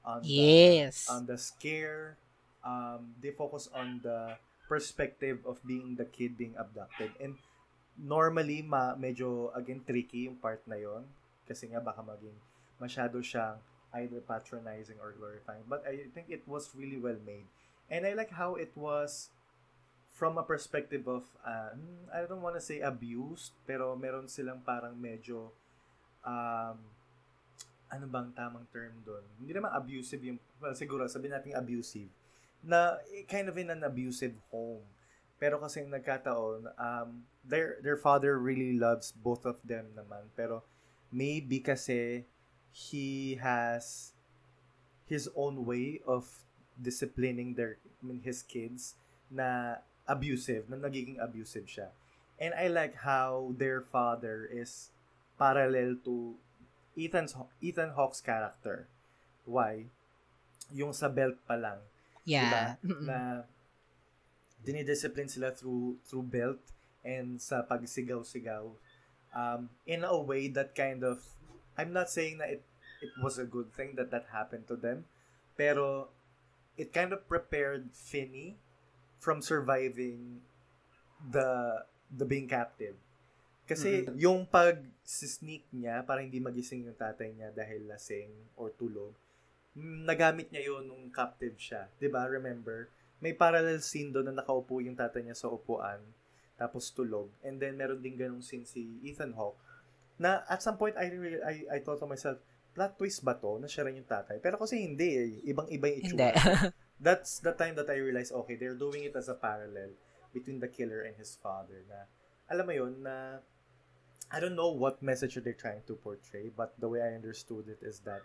[0.04, 1.08] on the, Yes.
[1.08, 2.16] on the scare.
[2.64, 4.36] Um, they focus on the
[4.68, 7.12] perspective of being the kid being abducted.
[7.20, 7.36] And
[7.96, 11.04] normally, ma medyo, again, tricky yung part na yon
[11.48, 12.36] Kasi nga, baka maging
[12.80, 13.58] masyado siyang
[13.96, 15.64] either patronizing or glorifying.
[15.64, 17.48] But I think it was really well made.
[17.88, 19.32] And I like how it was
[20.12, 24.60] from a perspective of, uh, hmm, I don't want to say abused, pero meron silang
[24.60, 25.56] parang medyo,
[26.28, 26.76] um,
[27.88, 29.24] ano bang tamang term doon?
[29.40, 32.12] Hindi naman abusive yung, well, siguro sabihin natin abusive,
[32.60, 34.84] na eh, kind of in an abusive home.
[35.40, 40.28] Pero kasi nagkataon, um, their, their father really loves both of them naman.
[40.36, 40.66] Pero
[41.08, 42.26] maybe kasi
[42.74, 44.12] he has
[45.08, 46.28] his own way of
[46.76, 48.98] disciplining their, I mean, his kids
[49.30, 51.88] na abusive, na nagiging abusive siya.
[52.36, 54.90] And I like how their father is
[55.38, 56.34] parallel to
[56.98, 57.32] Ethan's
[57.62, 58.90] Ethan Hawke's character.
[59.46, 59.86] Why?
[60.74, 61.78] Yung sa belt pa lang,
[62.26, 62.42] yeah.
[62.42, 62.64] diba?
[63.08, 63.18] Na
[64.66, 66.60] dinidiscipline sila through through belt
[67.06, 68.68] and sa pagsigaw-sigaw
[69.32, 71.22] um, in a way that kind of
[71.78, 72.62] I'm not saying that it
[72.98, 75.06] it was a good thing that that happened to them
[75.54, 76.10] pero
[76.76, 78.58] it kind of prepared Finney
[79.22, 80.42] from surviving
[81.22, 82.98] the the being captive
[83.68, 89.12] kasi yung pag sneak niya para hindi magising yung tatay niya dahil lasing or tulog
[89.78, 91.86] nagamit niya yun nung captive siya.
[92.10, 92.90] Ba remember?
[93.22, 95.98] May parallel scene doon na nakaupo yung tatay niya sa upuan,
[96.54, 97.30] tapos tulog.
[97.42, 99.58] And then, meron din ganong scene si Ethan Hawke,
[100.18, 101.10] na at some point, I,
[101.42, 102.38] I, I thought to myself,
[102.74, 104.38] plot twist ba to, na siya rin yung tatay?
[104.38, 106.30] Pero kasi hindi eh, ibang-iba yung itsura.
[106.98, 109.94] That's the time that I realized, okay, they're doing it as a parallel
[110.34, 112.06] between the killer and his father, na,
[112.50, 113.42] alam mo yun, na,
[114.28, 117.80] I don't know what message they're trying to portray, but the way I understood it
[117.80, 118.20] is that,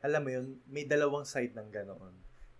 [0.00, 2.14] alam mo yun, may dalawang side ng ganoon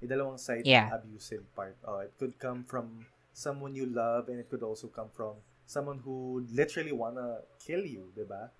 [0.05, 0.93] may dalawang side Yeah.
[0.93, 1.81] ng abusive part.
[1.89, 6.05] Oh, it could come from someone you love and it could also come from someone
[6.05, 8.53] who literally wanna kill you, 'di ba?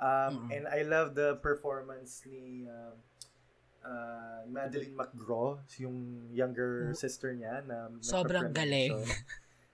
[0.00, 0.56] Um, Mm-mm.
[0.56, 2.96] and I love the performance ni um,
[3.84, 9.04] uh, Madeline McGraw, yung younger sister niya na Sobrang galing.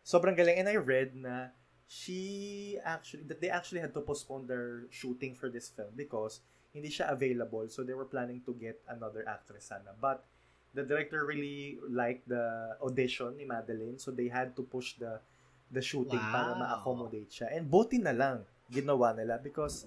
[0.03, 1.55] Sobrang galing and I read na
[1.93, 6.41] she actually that they actually had to postpone their shooting for this film because
[6.73, 10.25] hindi siya available so they were planning to get another actress sana but
[10.73, 15.21] the director really liked the audition ni Madeline so they had to push the
[15.69, 16.65] the shooting para Wow.
[16.65, 18.41] ma-accommodate siya and buti na lang
[18.73, 19.85] ginawa nila because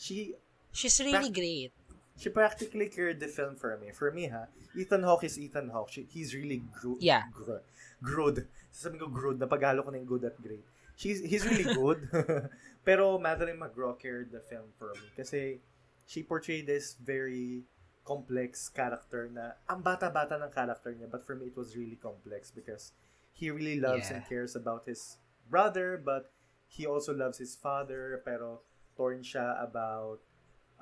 [0.00, 0.32] she
[0.72, 1.70] She's really Prac- great.
[2.16, 3.92] she practically carried the film for me.
[3.92, 5.92] For me, ha, Ethan Hawke is Ethan Hawke.
[5.92, 7.28] She, he's really gro- Yeah.
[7.28, 7.60] gro-
[8.00, 8.48] good.
[8.72, 10.64] Sasabihin ko good, na paghalo ko ng good at great.
[11.02, 12.06] She's, he's really good.
[12.86, 15.06] Pero Madeline McGraw carried the film for me.
[15.18, 15.58] Kasi
[16.06, 17.66] she portrayed this very
[18.06, 22.50] complex character na ang bata-bata ng character niya but for me it was really complex
[22.50, 22.90] because
[23.30, 24.18] he really loves Yeah.
[24.18, 26.34] and cares about his brother but
[26.66, 28.66] he also loves his father pero
[28.98, 30.18] torn siya about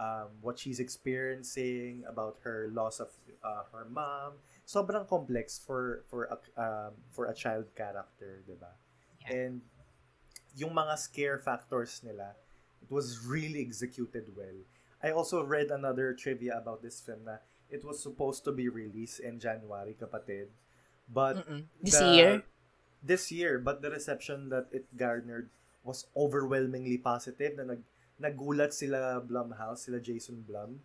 [0.01, 3.13] um, what she's experiencing about her loss of
[3.45, 8.73] uh, her mom sobrang complex for for a um, for a child character 'di ba
[9.29, 9.45] Yeah.
[9.45, 9.61] and
[10.57, 12.35] yung mga scare factors nila
[12.83, 14.57] it was really executed well
[15.01, 17.41] I also read another trivia about this film na
[17.73, 20.51] it was supposed to be released in January kapatid
[21.11, 21.67] but Mm-mm.
[21.81, 22.33] This the- year?
[23.01, 25.49] this year but the reception that it garnered
[25.81, 27.81] was overwhelmingly positive na nag
[28.21, 30.77] nagulat sila Blumhouse sila Jason Blum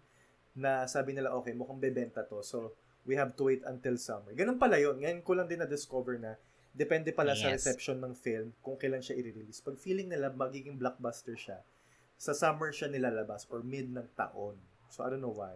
[0.56, 2.72] na sabi nila okay mukhang bebenta to so
[3.04, 6.16] we have to wait until summer ganun pala yun ngayon ko lang din na discover
[6.16, 6.40] na
[6.76, 7.64] depende pala sa Yes.
[7.64, 11.64] reception ng film kung kailan siya i-release pag feeling nila magiging blockbuster siya
[12.16, 15.56] sa summer siya nilalabas or mid ng taon so I don't know why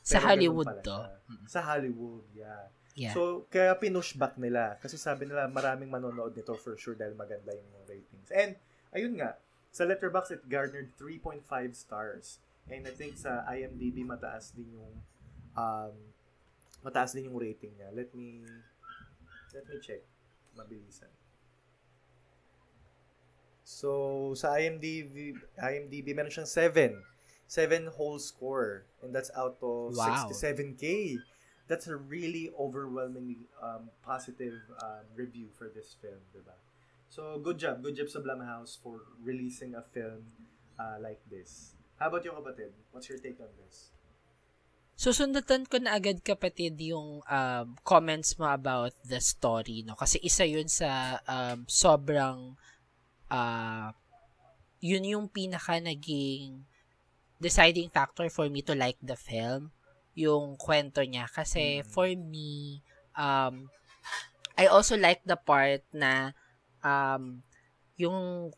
[0.00, 0.96] Sa Pero ganun Hollywood to.
[0.96, 1.08] siya.
[1.46, 2.64] sa Hollywood yeah
[2.98, 3.14] Yeah.
[3.14, 4.74] So, kaya pinush back nila.
[4.82, 8.26] Kasi sabi nila, maraming manonood nito for sure dahil maganda yung ratings.
[8.34, 8.58] And,
[8.90, 9.38] ayun nga,
[9.70, 11.46] sa Letterboxd, it garnered 3.5
[11.78, 12.42] stars.
[12.66, 14.90] And I think sa IMDb, mataas din yung,
[15.54, 15.94] um,
[16.82, 17.94] mataas din yung rating niya.
[17.94, 18.42] Let me,
[19.54, 20.02] let me check.
[20.58, 21.14] Mabilisan.
[23.62, 26.98] So, sa IMDb, IMDb, meron siyang 7.
[27.46, 28.90] 7 whole score.
[29.00, 30.26] And that's out of Wow.
[30.26, 31.16] 67K
[31.68, 36.56] that's a really overwhelmingly um, positive um, review for this film, diba?
[37.12, 37.84] So, good job.
[37.84, 40.24] Good job sa Blumhouse for releasing a film
[40.80, 41.76] uh, like this.
[42.00, 42.72] How about yung kapatid?
[42.90, 43.92] What's your take on this?
[44.98, 49.94] Susundatan ko na agad kapatid yung um, comments mo about the story, no?
[49.94, 52.58] Kasi isa yun sa um, sobrang
[53.30, 53.94] uh,
[54.82, 56.66] yun yung pinaka naging
[57.38, 59.70] deciding factor for me to like the film
[60.18, 61.86] yung kwento niya kasi Mm.
[61.86, 62.82] for me
[63.14, 63.70] um
[64.58, 66.34] I also like the part na
[66.82, 67.46] um
[67.94, 68.50] yung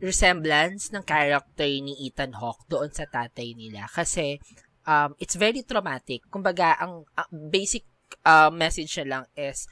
[0.00, 4.40] resemblance ng character ni Ethan Hawke doon sa tatay nila kasi
[4.88, 7.84] um it's very traumatic kumbaga ang ang basic
[8.24, 9.68] uh, message niya lang is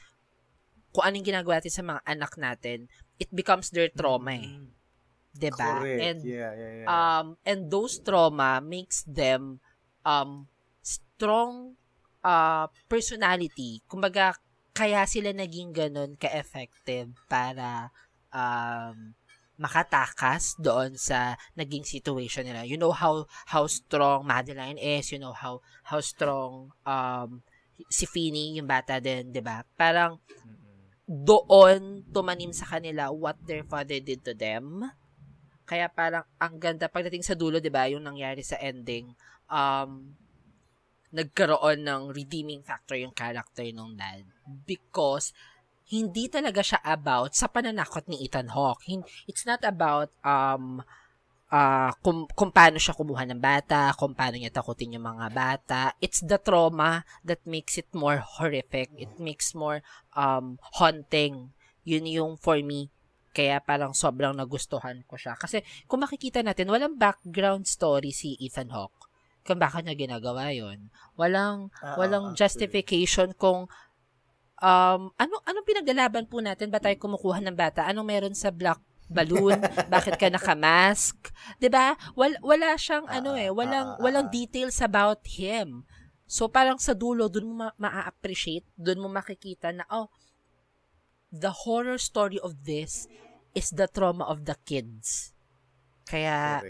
[0.93, 2.79] kung anong ginagawa natin sa mga anak natin
[3.17, 4.45] it becomes their trauma eh.
[4.61, 4.69] Mm.
[5.37, 6.01] 'di ba Correct.
[6.01, 6.87] and yeah, yeah, yeah.
[6.89, 9.61] um and those trauma makes them
[10.01, 10.49] um
[10.81, 11.77] strong
[12.25, 14.33] uh personality kumbaga
[14.73, 17.89] kaya sila naging ganun ka-effective para
[18.33, 19.13] um
[19.57, 22.63] makatakas doon sa naging situation nila.
[22.63, 27.41] You know how how strong Madeline is, you know how how strong um
[27.89, 29.65] si Feeny, yung bata din, 'di ba?
[29.77, 30.21] Parang
[31.09, 34.85] doon tumanim sa kanila what their father did to them.
[35.67, 39.11] Kaya parang ang ganda pagdating sa dulo, 'di ba, yung nangyari sa ending,
[39.49, 40.13] um
[41.07, 44.27] nagkaroon ng redeeming factor yung character ng dad
[44.67, 45.31] because
[45.87, 48.83] hindi talaga siya about sa pananakot ni Ethan Hawke.
[49.27, 50.83] It's not about um
[51.47, 55.81] uh, kung, kung paano siya kumuha ng bata, kung paano niya takutin yung mga bata.
[56.03, 58.91] It's the trauma that makes it more horrific.
[58.99, 59.79] It makes more
[60.11, 61.55] um haunting.
[61.87, 62.91] Yun yung for me
[63.31, 65.37] kaya parang sobrang nagustuhan ko siya.
[65.37, 69.07] Kasi kung makikita natin, walang background story si Ethan Hawke
[69.47, 72.43] kung bakit niya ginagawa yon Walang Ah, walang actually.
[72.43, 73.71] justification kung
[74.57, 77.85] um ano anong pinaglalaban po natin ba tayo kumukuha ng bata?
[77.85, 79.61] Anong meron sa black balloon?
[79.93, 81.29] Bakit ka naka-mask?
[81.61, 81.93] 'Di ba?
[82.17, 85.85] Wala, wala siyang Ah, ano eh, ah, walang ah, ah, walang details about him.
[86.27, 90.09] So parang sa dulo doon mo ma- ma-appreciate, doon mo makikita na oh
[91.31, 93.05] the horror story of this
[93.51, 95.35] is the trauma of the kids.
[96.07, 96.63] Kaya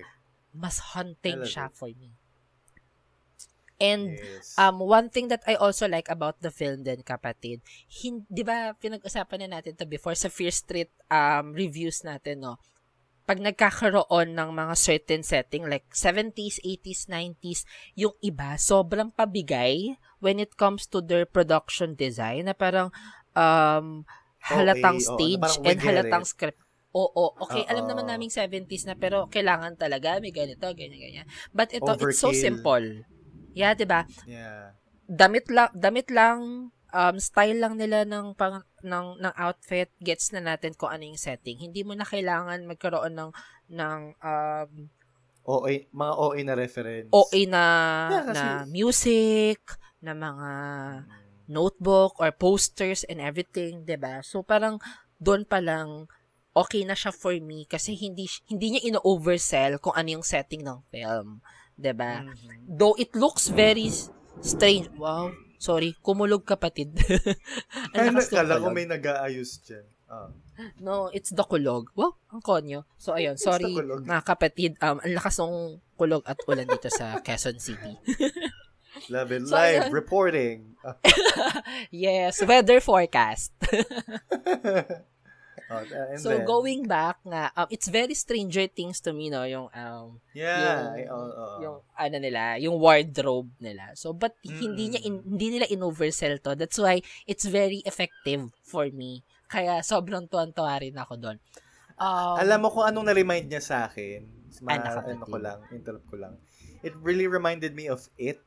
[0.51, 1.77] mas haunting siya it.
[1.77, 2.16] for me.
[3.77, 4.57] And yes.
[4.57, 8.73] Um, one thing that I also like about the film din, kapatid, hin- di ba,
[8.73, 12.57] pinag-usapan na natin to before sa Fear Street um, reviews natin, no?
[13.29, 20.41] Pag nagkakaroon ng mga certain setting, like 70s, 80s, 90s, yung iba, sobrang pabigay when
[20.41, 22.89] it comes to their production design, na parang
[23.37, 24.07] um,
[24.41, 26.61] halatang Okay, stage parang and halatang script.
[26.97, 27.89] Oo, okay, alam Oo.
[27.93, 31.27] naman naming 70s na, pero kailangan talaga, may ganito, ganyan, ganyan.
[31.53, 32.41] But ito, it's so Overkill.
[32.41, 33.05] simple.
[33.57, 34.05] Yeah, 'di ba?
[34.29, 34.77] yeah.
[35.09, 40.39] damit lang damit lang um style lang nila ng pang ng ng outfit gets na
[40.39, 43.31] natin kung ano yung setting hindi mo na kailangan magkaroon ng
[43.73, 44.71] ng um
[45.47, 47.07] OA, mga OA na reference.
[47.15, 47.63] OA na,
[48.11, 49.59] Yeah, kasi- na music,
[50.03, 50.51] na mga
[51.47, 54.19] notebook or posters and everything, 'di ba?
[54.19, 54.83] So parang
[55.17, 56.11] doon pa lang
[56.51, 60.83] okay na siya for me kasi hindi hindi niya ino-oversell kung ano yung setting ng
[60.91, 61.39] film,
[61.77, 62.25] 'di ba?
[62.25, 62.65] Mhm.
[62.67, 63.87] Though it looks very
[64.41, 64.89] strange.
[64.97, 65.31] Wow.
[65.57, 66.93] Sorry, kumulog kapatid.
[67.97, 69.85] Ay, nakala ko may nag-aayos dyan.
[70.05, 70.29] Ah.
[70.77, 71.89] No, it's the kulog.
[71.97, 72.85] Wow, ang konyo.
[73.01, 74.77] So, ayun, sorry, mga kapatid.
[74.79, 77.97] Um, ang lakas ng kulog at ulan dito sa Quezon City.
[79.13, 79.45] Love it.
[79.49, 79.93] So, Live ayun.
[79.93, 80.57] reporting.
[81.89, 83.53] Yes, weather forecast.
[85.67, 89.43] Oh, and so, then, going back nga, um, it's very Stranger Things to me, no?
[89.43, 90.95] Yung, um, Yeah.
[90.95, 91.59] yung, oh, oh.
[91.59, 93.91] yung, ano nila, yung wardrobe nila.
[93.99, 94.91] So, but hindi Mm.
[94.95, 96.55] niya, in, hindi nila in-oversell to.
[96.55, 99.27] That's why, it's very effective for me.
[99.51, 101.37] Kaya, sobrang tuwan-tuwa rin ako doon.
[101.99, 104.23] Um, Alam mo kung anong na-remind niya sa akin?
[104.63, 106.39] Ma- Ano, ko lang, interrupt ko lang.
[106.79, 108.39] It really reminded me of It,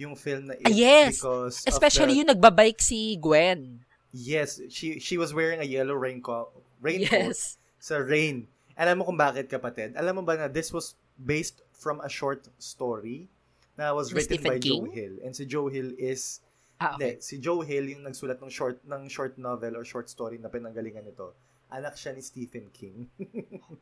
[0.00, 0.64] yung film na It.
[0.64, 1.20] Ah, yes!
[1.20, 3.84] Because Especially the- yung nagbabike si Gwen.
[4.12, 6.50] Yes, she she was wearing a yellow raincoat,
[6.80, 7.58] raincoat Yes.
[7.78, 8.46] sa rain.
[8.76, 9.96] Alam mo kung bakit, kapatid?
[9.96, 13.28] Alam mo ba na this was based from a short story
[13.76, 14.84] na was written Stephen by King?
[14.84, 15.14] Joe Hill.
[15.24, 16.40] And si Joe Hill is
[16.76, 17.16] Ah, okay.
[17.16, 20.52] Hindi, si Joe Hill yung nagsulat ng short ng short novel or short story na
[20.52, 21.32] pinanggalingan nito.
[21.72, 23.08] Anak siya ni Stephen King.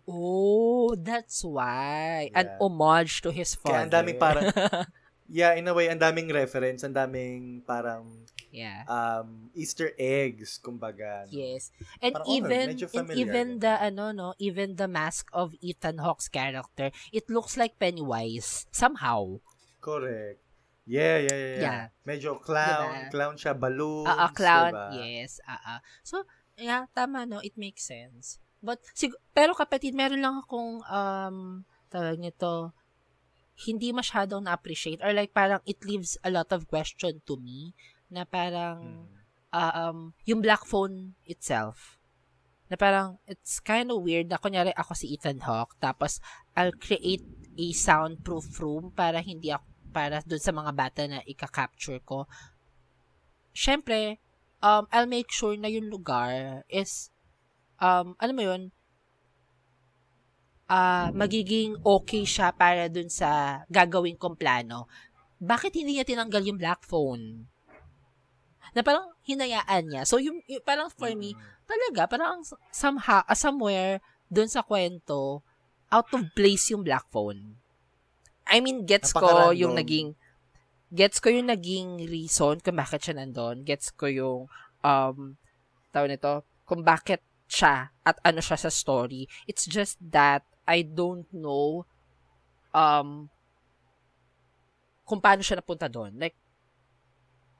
[0.06, 2.30] Oh, that's why.
[2.38, 2.58] An Yeah.
[2.62, 3.74] homage to his father.
[3.74, 4.46] Kaya ang daming parang
[5.24, 8.04] Yeah, in a way, ang daming reference, ang daming parang
[8.52, 8.84] yeah.
[8.84, 11.24] um, Easter eggs, kumbaga.
[11.24, 11.32] no?
[11.32, 11.72] Yes.
[12.04, 15.98] And Parang, oh, even medyo and even the ano no, even the mask of Ethan
[15.98, 19.40] Hawke's character, it looks like Pennywise somehow.
[19.80, 20.44] Correct.
[20.84, 21.56] Yeah, yeah, yeah.
[21.56, 21.60] yeah.
[21.64, 21.84] Yeah.
[22.04, 23.10] Medyo clown, Diba?
[23.10, 24.72] clown siya, balloons, Ah, ah, clown.
[24.76, 24.88] diba?
[25.00, 25.40] Yes.
[25.48, 25.80] Ah, ah.
[26.04, 26.28] So,
[26.60, 28.36] yeah, tama no, it makes sense.
[28.60, 32.76] But sig- pero kapatid, meron lang akong um tawag nito
[33.54, 37.70] hindi masyadong na-appreciate or like parang it leaves a lot of question to me
[38.10, 39.06] na parang Mm.
[39.54, 42.02] ah, um, yung black phone itself.
[42.66, 46.18] Na parang, it's kind of weird na kunyari ako si Ethan Hawke, tapos
[46.58, 47.22] I'll create
[47.54, 49.62] a soundproof room para hindi ako,
[49.94, 52.26] para dun sa mga bata na ika-capture ko.
[53.54, 54.18] Siyempre,
[54.58, 57.14] um, I'll make sure na yung lugar is,
[57.78, 58.62] um, alam mo yun,
[60.74, 64.90] ah magiging okay siya para dun sa gagawin kong plano.
[65.38, 67.46] Bakit hindi niya tinanggal yung black phone?
[68.74, 70.02] Na parang hinayaan niya.
[70.02, 71.42] So, yung, yung parang for me, Mm.
[71.64, 72.42] talaga, parang
[72.74, 75.46] somehow, ah, somewhere, dun sa kwento,
[75.94, 77.54] out of place yung black phone.
[78.50, 80.18] I mean, gets ko yung naging,
[80.90, 83.62] gets ko yung naging reason kung bakit siya nandun.
[83.62, 84.40] Gets ko yung,
[84.82, 85.38] um,
[85.94, 89.30] tawag nito, kung bakit siya at ano siya sa story.
[89.46, 91.84] It's just that I don't know
[92.74, 93.28] um
[95.04, 96.16] kung paano siya napunta doon.
[96.16, 96.34] Like,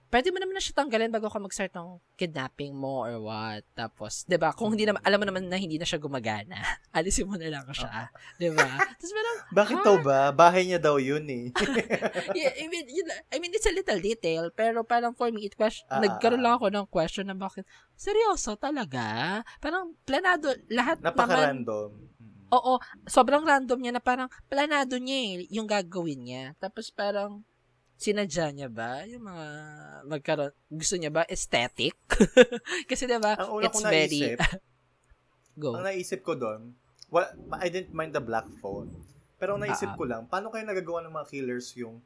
[0.08, 3.66] pwede mo naman na siya tanggalin bago ka mag-start ng kidnapping mo or what.
[3.74, 6.54] Tapos, di ba, kung hindi naman, alam mo naman na hindi na siya gumagana,
[6.96, 8.08] alisin mo na lang siya.
[8.38, 8.78] Di ba?
[8.94, 10.30] Tapos parang, Bakit daw ba?
[10.30, 11.50] Bahay niya daw yun eh.
[12.38, 15.58] yeah, I mean, yun, I mean, it's a little detail, pero parang for me, it
[15.58, 17.66] question, Ah, nagkaroon ah, lang ako ng question na bakit,
[17.98, 19.42] seryoso talaga?
[19.58, 21.90] Parang planado, lahat naman, Napaka-random.
[22.54, 26.44] Oo, sobrang random niya na parang planado niya eh, yung gagawin niya.
[26.56, 27.42] Tapos parang,
[27.96, 29.02] sinadya niya ba?
[29.06, 29.46] Yung mga
[30.06, 31.94] magkaroon, gusto niya ba aesthetic?
[32.90, 34.38] Kasi diba, Ang una it's kong very, naisip,
[35.62, 35.70] go.
[35.74, 36.74] ang naisip ko doon,
[37.08, 38.90] well, I didn't mind the black phone.
[39.34, 41.98] Pero ang naisip Ah, ko lang, paano kaya nagagawa ng mga killers yung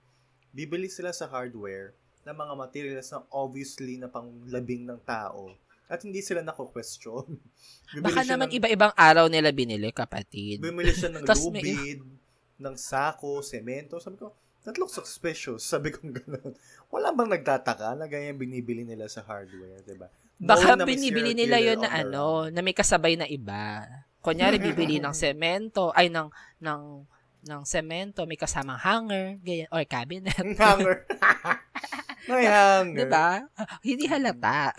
[0.51, 1.93] bibili sila sa hardware
[2.25, 5.53] ng mga materials na obviously na panglabing ng tao
[5.89, 7.25] at hindi sila nako-question.
[8.05, 10.61] Baka naman ng, iba-ibang araw nila binili, kapatid.
[10.61, 12.01] Bumili siya ng Tas may- lubid,
[12.61, 13.97] ng sako, semento.
[13.97, 14.37] Sabi ko,
[14.69, 15.65] that looks suspicious.
[15.73, 16.53] Sabi ko gano'n.
[16.93, 20.13] Wala bang nagtataka na ganyan binibili nila sa hardware, di ba?
[20.39, 23.83] Baka may binibili nila yon na ano, na may kasabay na iba.
[24.23, 26.31] Kunyari, bibili ng semento, ay, ng,
[26.63, 26.83] ng,
[27.49, 30.39] ng semento, may kasamang hanger, ganyan, or cabinet.
[30.39, 31.07] hanger.
[32.31, 32.99] may hanger.
[33.03, 33.31] diba?
[33.83, 34.77] Hindi halata.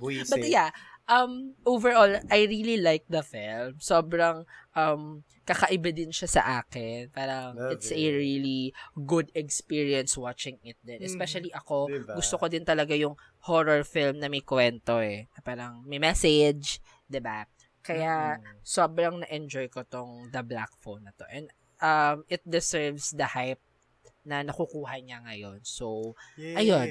[0.00, 0.32] Buisit.
[0.32, 0.72] But yeah,
[1.04, 3.76] um, overall, I really like the film.
[3.76, 7.10] Sobrang, um, kakaiba din siya sa akin.
[7.10, 8.14] Parang, Love it's a it.
[8.14, 11.02] really good experience watching it din.
[11.02, 12.14] Mm, Especially ako, diba?
[12.14, 15.26] gusto ko din talaga yung horror film na may kwento eh.
[15.42, 16.78] Parang, may message,
[17.10, 17.44] ba
[17.82, 18.60] Kaya, Mm.
[18.62, 21.24] sobrang na-enjoy ko tong The Black Phone na to.
[21.26, 21.48] And,
[21.82, 23.58] um, it deserves the hype
[24.22, 25.64] na nakukuha niya ngayon.
[25.64, 26.56] So, Yes.
[26.60, 26.88] Ayun.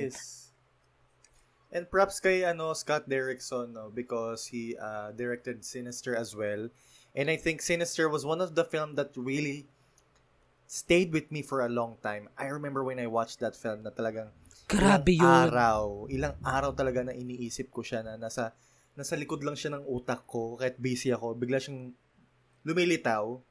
[1.70, 6.70] And props kay ano Scott Derrickson no because he uh, directed Sinister as well.
[7.14, 9.70] And I think Sinister was one of the film that really
[10.70, 12.30] stayed with me for a long time.
[12.38, 14.30] I remember when I watched that film na talagang
[14.70, 15.26] Grabe ilang yun.
[15.50, 15.82] araw,
[16.14, 18.54] ilang araw talaga na iniisip ko siya na nasa
[18.94, 21.90] nasa likod lang siya ng utak ko kahit busy ako, bigla siyang
[22.62, 23.42] lumilitaw.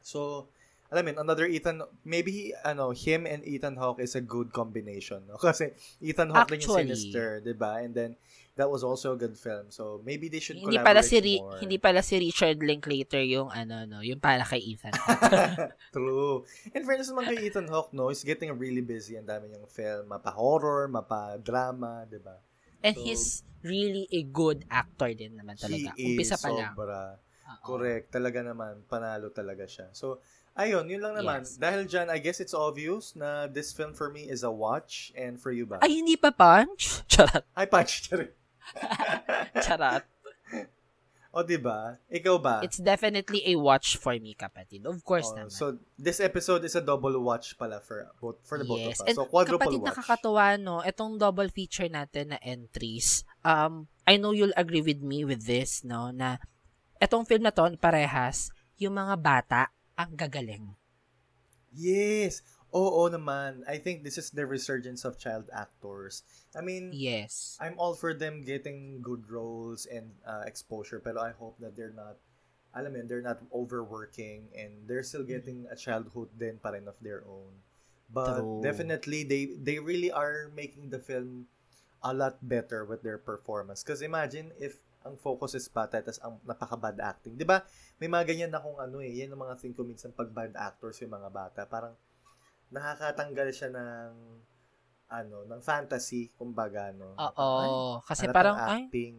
[0.00, 0.48] So,
[0.86, 5.26] alam mo, another Ethan, maybe he, ano, him and Ethan Hawke is a good combination.
[5.26, 5.36] No?
[5.42, 6.78] Kasi Ethan Hawke din yung.
[6.86, 7.82] Sinister, 'di ba?
[7.82, 8.10] And then
[8.54, 9.68] that was also a good film.
[9.68, 11.60] So, maybe they should Hindi collaborate pala si Ri- more.
[11.60, 14.94] hindi pala si Richard Linklater yung ano no, yung para kay Ethan.
[15.94, 16.44] True.
[16.72, 19.16] In fairness naman kay Ethan Hawke, no, he's getting really busy.
[19.16, 22.36] Ang dami niyang film, mapa-horror, mapa-drama, 'di ba?
[22.80, 23.24] And So, he's
[23.66, 25.92] really a good actor din naman talaga.
[25.98, 26.72] He Umpisa is pa lang.
[26.72, 27.18] sobra.
[27.46, 27.62] Oo.
[27.62, 28.10] Correct.
[28.10, 29.90] Talaga naman, panalo talaga siya.
[29.92, 30.18] So,
[30.56, 31.44] ayun, yun lang naman.
[31.44, 31.56] Yes.
[31.56, 35.36] Dahil dyan, I guess it's obvious na this film for me is a watch and
[35.36, 35.78] for you ba?
[35.80, 37.00] Ay, hindi pa punch?
[37.12, 37.44] Charot.
[37.52, 38.32] Ay, punch rin.
[39.64, 40.04] Charot.
[41.36, 42.00] o, di ba?
[42.08, 42.64] Ikaw ba?
[42.64, 44.88] It's definitely a watch for me, kapatid.
[44.88, 45.52] Of course Oh, naman.
[45.52, 48.96] so, this episode is a double watch pala for both for the both yes.
[48.96, 49.08] of us.
[49.12, 49.92] And So, quadruple kapatid, watch.
[50.00, 50.80] nakakatuwa, no?
[50.80, 55.84] Itong double feature natin na entries, um, I know you'll agree with me with this,
[55.84, 56.08] no?
[56.08, 56.40] Na
[57.04, 58.48] itong film na to, parehas,
[58.80, 60.76] yung mga bata, ang gagaling.
[61.74, 62.42] Yes.
[62.72, 63.64] Oo naman.
[63.68, 66.24] I think this is the resurgence of child actors.
[66.56, 67.56] I mean, Yes.
[67.60, 71.94] I'm all for them getting good roles and uh, exposure, pero I hope that they're
[71.94, 72.16] not,
[72.76, 76.98] alam mo they're not overworking and they're still getting a childhood din pa rin of
[77.00, 77.64] their own.
[78.12, 78.60] But True.
[78.62, 81.48] definitely, they they really are making the film
[82.04, 83.82] a lot better with their performance.
[83.82, 87.38] Because imagine if ang focus is bata, tas ang napaka-bad acting.
[87.38, 87.62] Di ba?
[88.02, 89.14] May mga ganyan na kung ano eh.
[89.14, 91.60] Yan ang mga thing ko minsan pag bad actors yung mga bata.
[91.64, 91.94] Parang
[92.74, 94.10] nakakatanggal siya ng
[95.06, 97.14] ano, ng fantasy, kumbaga, no?
[97.14, 98.02] Oo.
[98.02, 99.14] Kasi Halatang parang, ay, acting,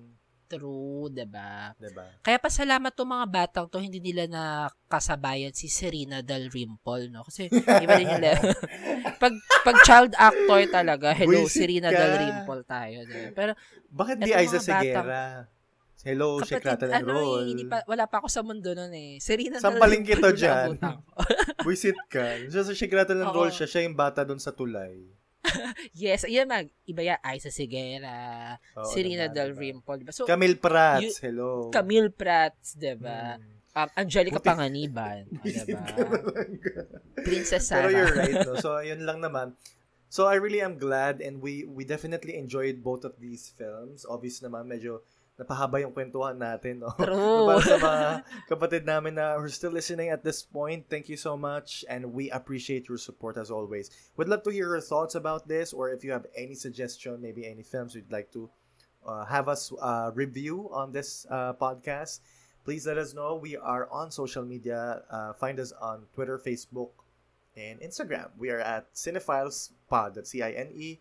[0.48, 1.76] true, 'di ba?
[1.76, 2.08] 'di ba?
[2.24, 7.24] Kaya pasalamat tong mga batang to, hindi nila nakasabayan si Serena Del Rimpol, no?
[7.28, 8.56] Kasi iba din yung level.
[9.24, 9.34] pag,
[9.64, 12.20] pag child actor talaga, hello, Buisit Serena ka.
[12.20, 13.04] Rimpol tayo.
[13.04, 13.32] Diba?
[13.36, 13.52] Pero,
[13.88, 15.48] Bakit di Aiza Segura?
[16.08, 17.46] Hello, kapatid, Shekrata ng ano eh, Roll.
[17.46, 19.20] hindi pa, wala pa ako sa mundo nun eh.
[19.20, 20.70] Serena Sampaling Del kita dyan.
[21.60, 22.48] Buisit ka.
[22.48, 23.36] Siya sa Shekrata ng Oo.
[23.36, 25.04] Roll siya, siya yung bata doon sa tulay.
[25.94, 29.62] yes, yan mag, iba yan, Aiza Segura, Oo Serena naman, Del diba?
[29.62, 29.96] Rimpol.
[30.00, 30.12] Diba?
[30.12, 31.68] So, Camille Prats, you- hello.
[31.70, 33.36] Camille Prats, diba?
[33.36, 33.56] Hmm.
[33.78, 35.86] Um, Angelica Buti- Panganiban, Buisit diba?
[37.18, 37.92] Princess Pero Sarah.
[37.92, 38.56] you're right, no?
[38.58, 39.54] So, yun lang naman.
[40.08, 44.02] So, I really am glad and we we definitely enjoyed both of these films.
[44.04, 45.04] Obvious naman, medyo
[45.38, 46.90] napahaba yung kwentuhan natin, no?
[46.98, 47.46] True.
[47.50, 48.08] Para sa mga
[48.50, 52.34] kapatid namin na who're still listening at this point, thank you so much and we
[52.34, 53.94] appreciate your support as always.
[54.18, 57.46] Would love to hear your thoughts about this or if you have any suggestion, maybe
[57.46, 58.50] any films you'd like to
[59.06, 62.20] uh, have us uh, review on this uh, podcast,
[62.66, 63.38] please let us know.
[63.38, 65.02] We are on social media.
[65.10, 66.92] Uh, find us on Twitter, Facebook,
[67.56, 68.30] and Instagram.
[68.38, 70.16] We are at Cinephiles Pod.
[70.16, 71.00] That's C I N E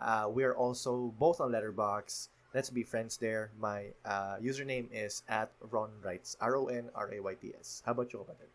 [0.00, 0.36] uh, F I L O D.
[0.36, 2.30] We are also both on Letterbox.
[2.54, 3.50] Let's be friends there.
[3.60, 6.36] My uh, username is at Ron Writes.
[6.40, 7.82] R O N R A Y T S.
[7.84, 8.48] How about you, kapatid?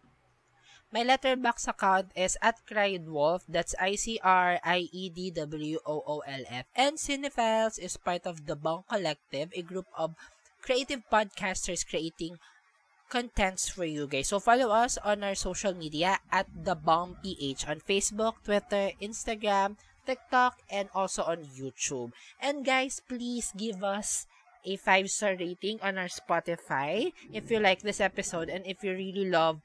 [0.93, 3.49] My letterbox account is at Cried Wolf.
[3.49, 6.65] That's E I-C-R-I-E-D-W-O-O-L-F.
[6.77, 10.13] And Cinephiles is part of the Bong Collective, a group of
[10.61, 12.37] creative podcasters creating
[13.09, 14.27] contents for you guys.
[14.29, 19.81] So follow us on our social media at the Bomb PH on Facebook, Twitter, Instagram,
[20.05, 22.11] TikTok, and also on YouTube.
[22.39, 24.27] And guys, please give us
[24.63, 28.95] a five star rating on our Spotify if you like this episode and if you
[28.95, 29.59] really love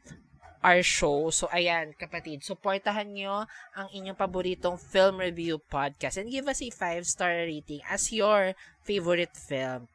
[0.62, 1.30] our show.
[1.30, 6.70] So, ayan, kapatid, supportahan nyo ang inyong paboritong film review podcast and give us a
[6.70, 9.86] five-star rating as your favorite film.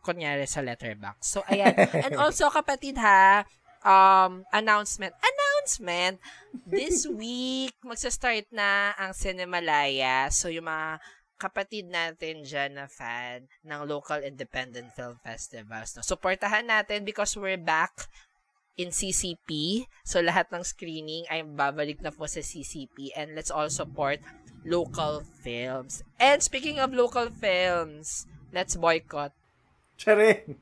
[0.00, 1.24] Kunyari sa letterbox.
[1.24, 1.76] So, ayan.
[2.04, 3.44] and also, kapatid ha,
[3.84, 5.12] um, announcement.
[5.60, 6.16] Announcement!
[6.64, 10.32] This week, magsa-start na ang Cinemalaya.
[10.32, 11.04] So, yung mga
[11.36, 15.92] kapatid natin dyan na fan ng local independent film festivals.
[15.92, 16.00] No?
[16.00, 18.08] Supportahan natin because we're back
[18.80, 19.84] in CCP.
[20.00, 23.12] So, lahat ng screening ay babalik na po sa CCP.
[23.12, 24.24] And let's all support
[24.64, 26.00] local films.
[26.16, 29.36] And speaking of local films, let's boycott
[30.00, 30.56] Charing!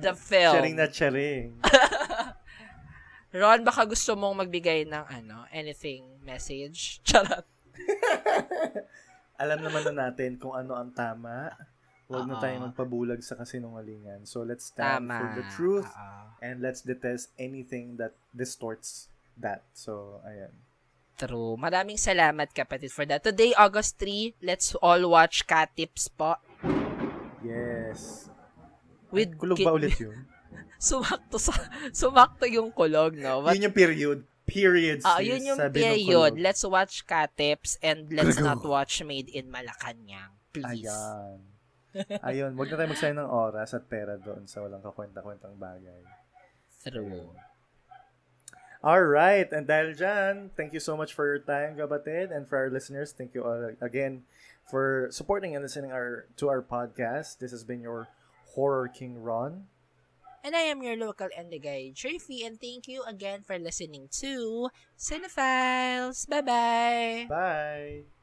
[0.00, 0.56] the film.
[0.56, 1.60] Charing na charing.
[3.28, 6.98] Ron, baka gusto mong magbigay ng ano, anything message?
[7.06, 7.44] Charot.
[9.42, 11.52] Alam naman na natin kung ano ang tama.
[12.08, 12.42] Huwag na Oo.
[12.42, 14.24] tayo magpabulag sa kasinungalingan.
[14.24, 15.20] So, let's stand Tama.
[15.20, 16.40] for the truth Oo.
[16.40, 19.68] and let's detest anything that distorts that.
[19.76, 20.56] So, ayan.
[21.20, 21.60] True.
[21.60, 23.20] Maraming salamat kapatid for that.
[23.20, 26.40] Today, August 3, let's all watch Cat Tips po.
[27.44, 28.32] Yes.
[29.12, 30.16] With Kulog Ki- ba ulit yun?
[30.78, 31.52] sumakto sa,
[31.92, 33.42] sumakto yung kulog, no?
[33.42, 34.18] But, yun yung period.
[34.48, 36.08] Period, ah, sis, yun yung period.
[36.08, 36.40] kulog.
[36.40, 38.48] Let's watch Katips and let's Gago.
[38.48, 40.32] not watch Made in Malacanang.
[40.56, 40.88] Please.
[40.88, 41.44] Ayan.
[42.24, 46.00] Ayun, wag na tayo magsayang ng oras at pera doon sa walang kakwenta-kwentang bagay.
[46.80, 47.28] True.
[48.78, 52.70] Alright, and dahil dyan, thank you so much for your time, kabatid, and for our
[52.70, 54.22] listeners, thank you all again
[54.70, 57.42] for supporting and listening our to our podcast.
[57.42, 58.06] This has been your
[58.54, 59.66] Horror King Ron.
[60.44, 66.28] And I am your local Endigay Trophy and thank you again for listening to Cinephiles.
[66.28, 67.26] Bye-bye!
[67.28, 68.17] Bye!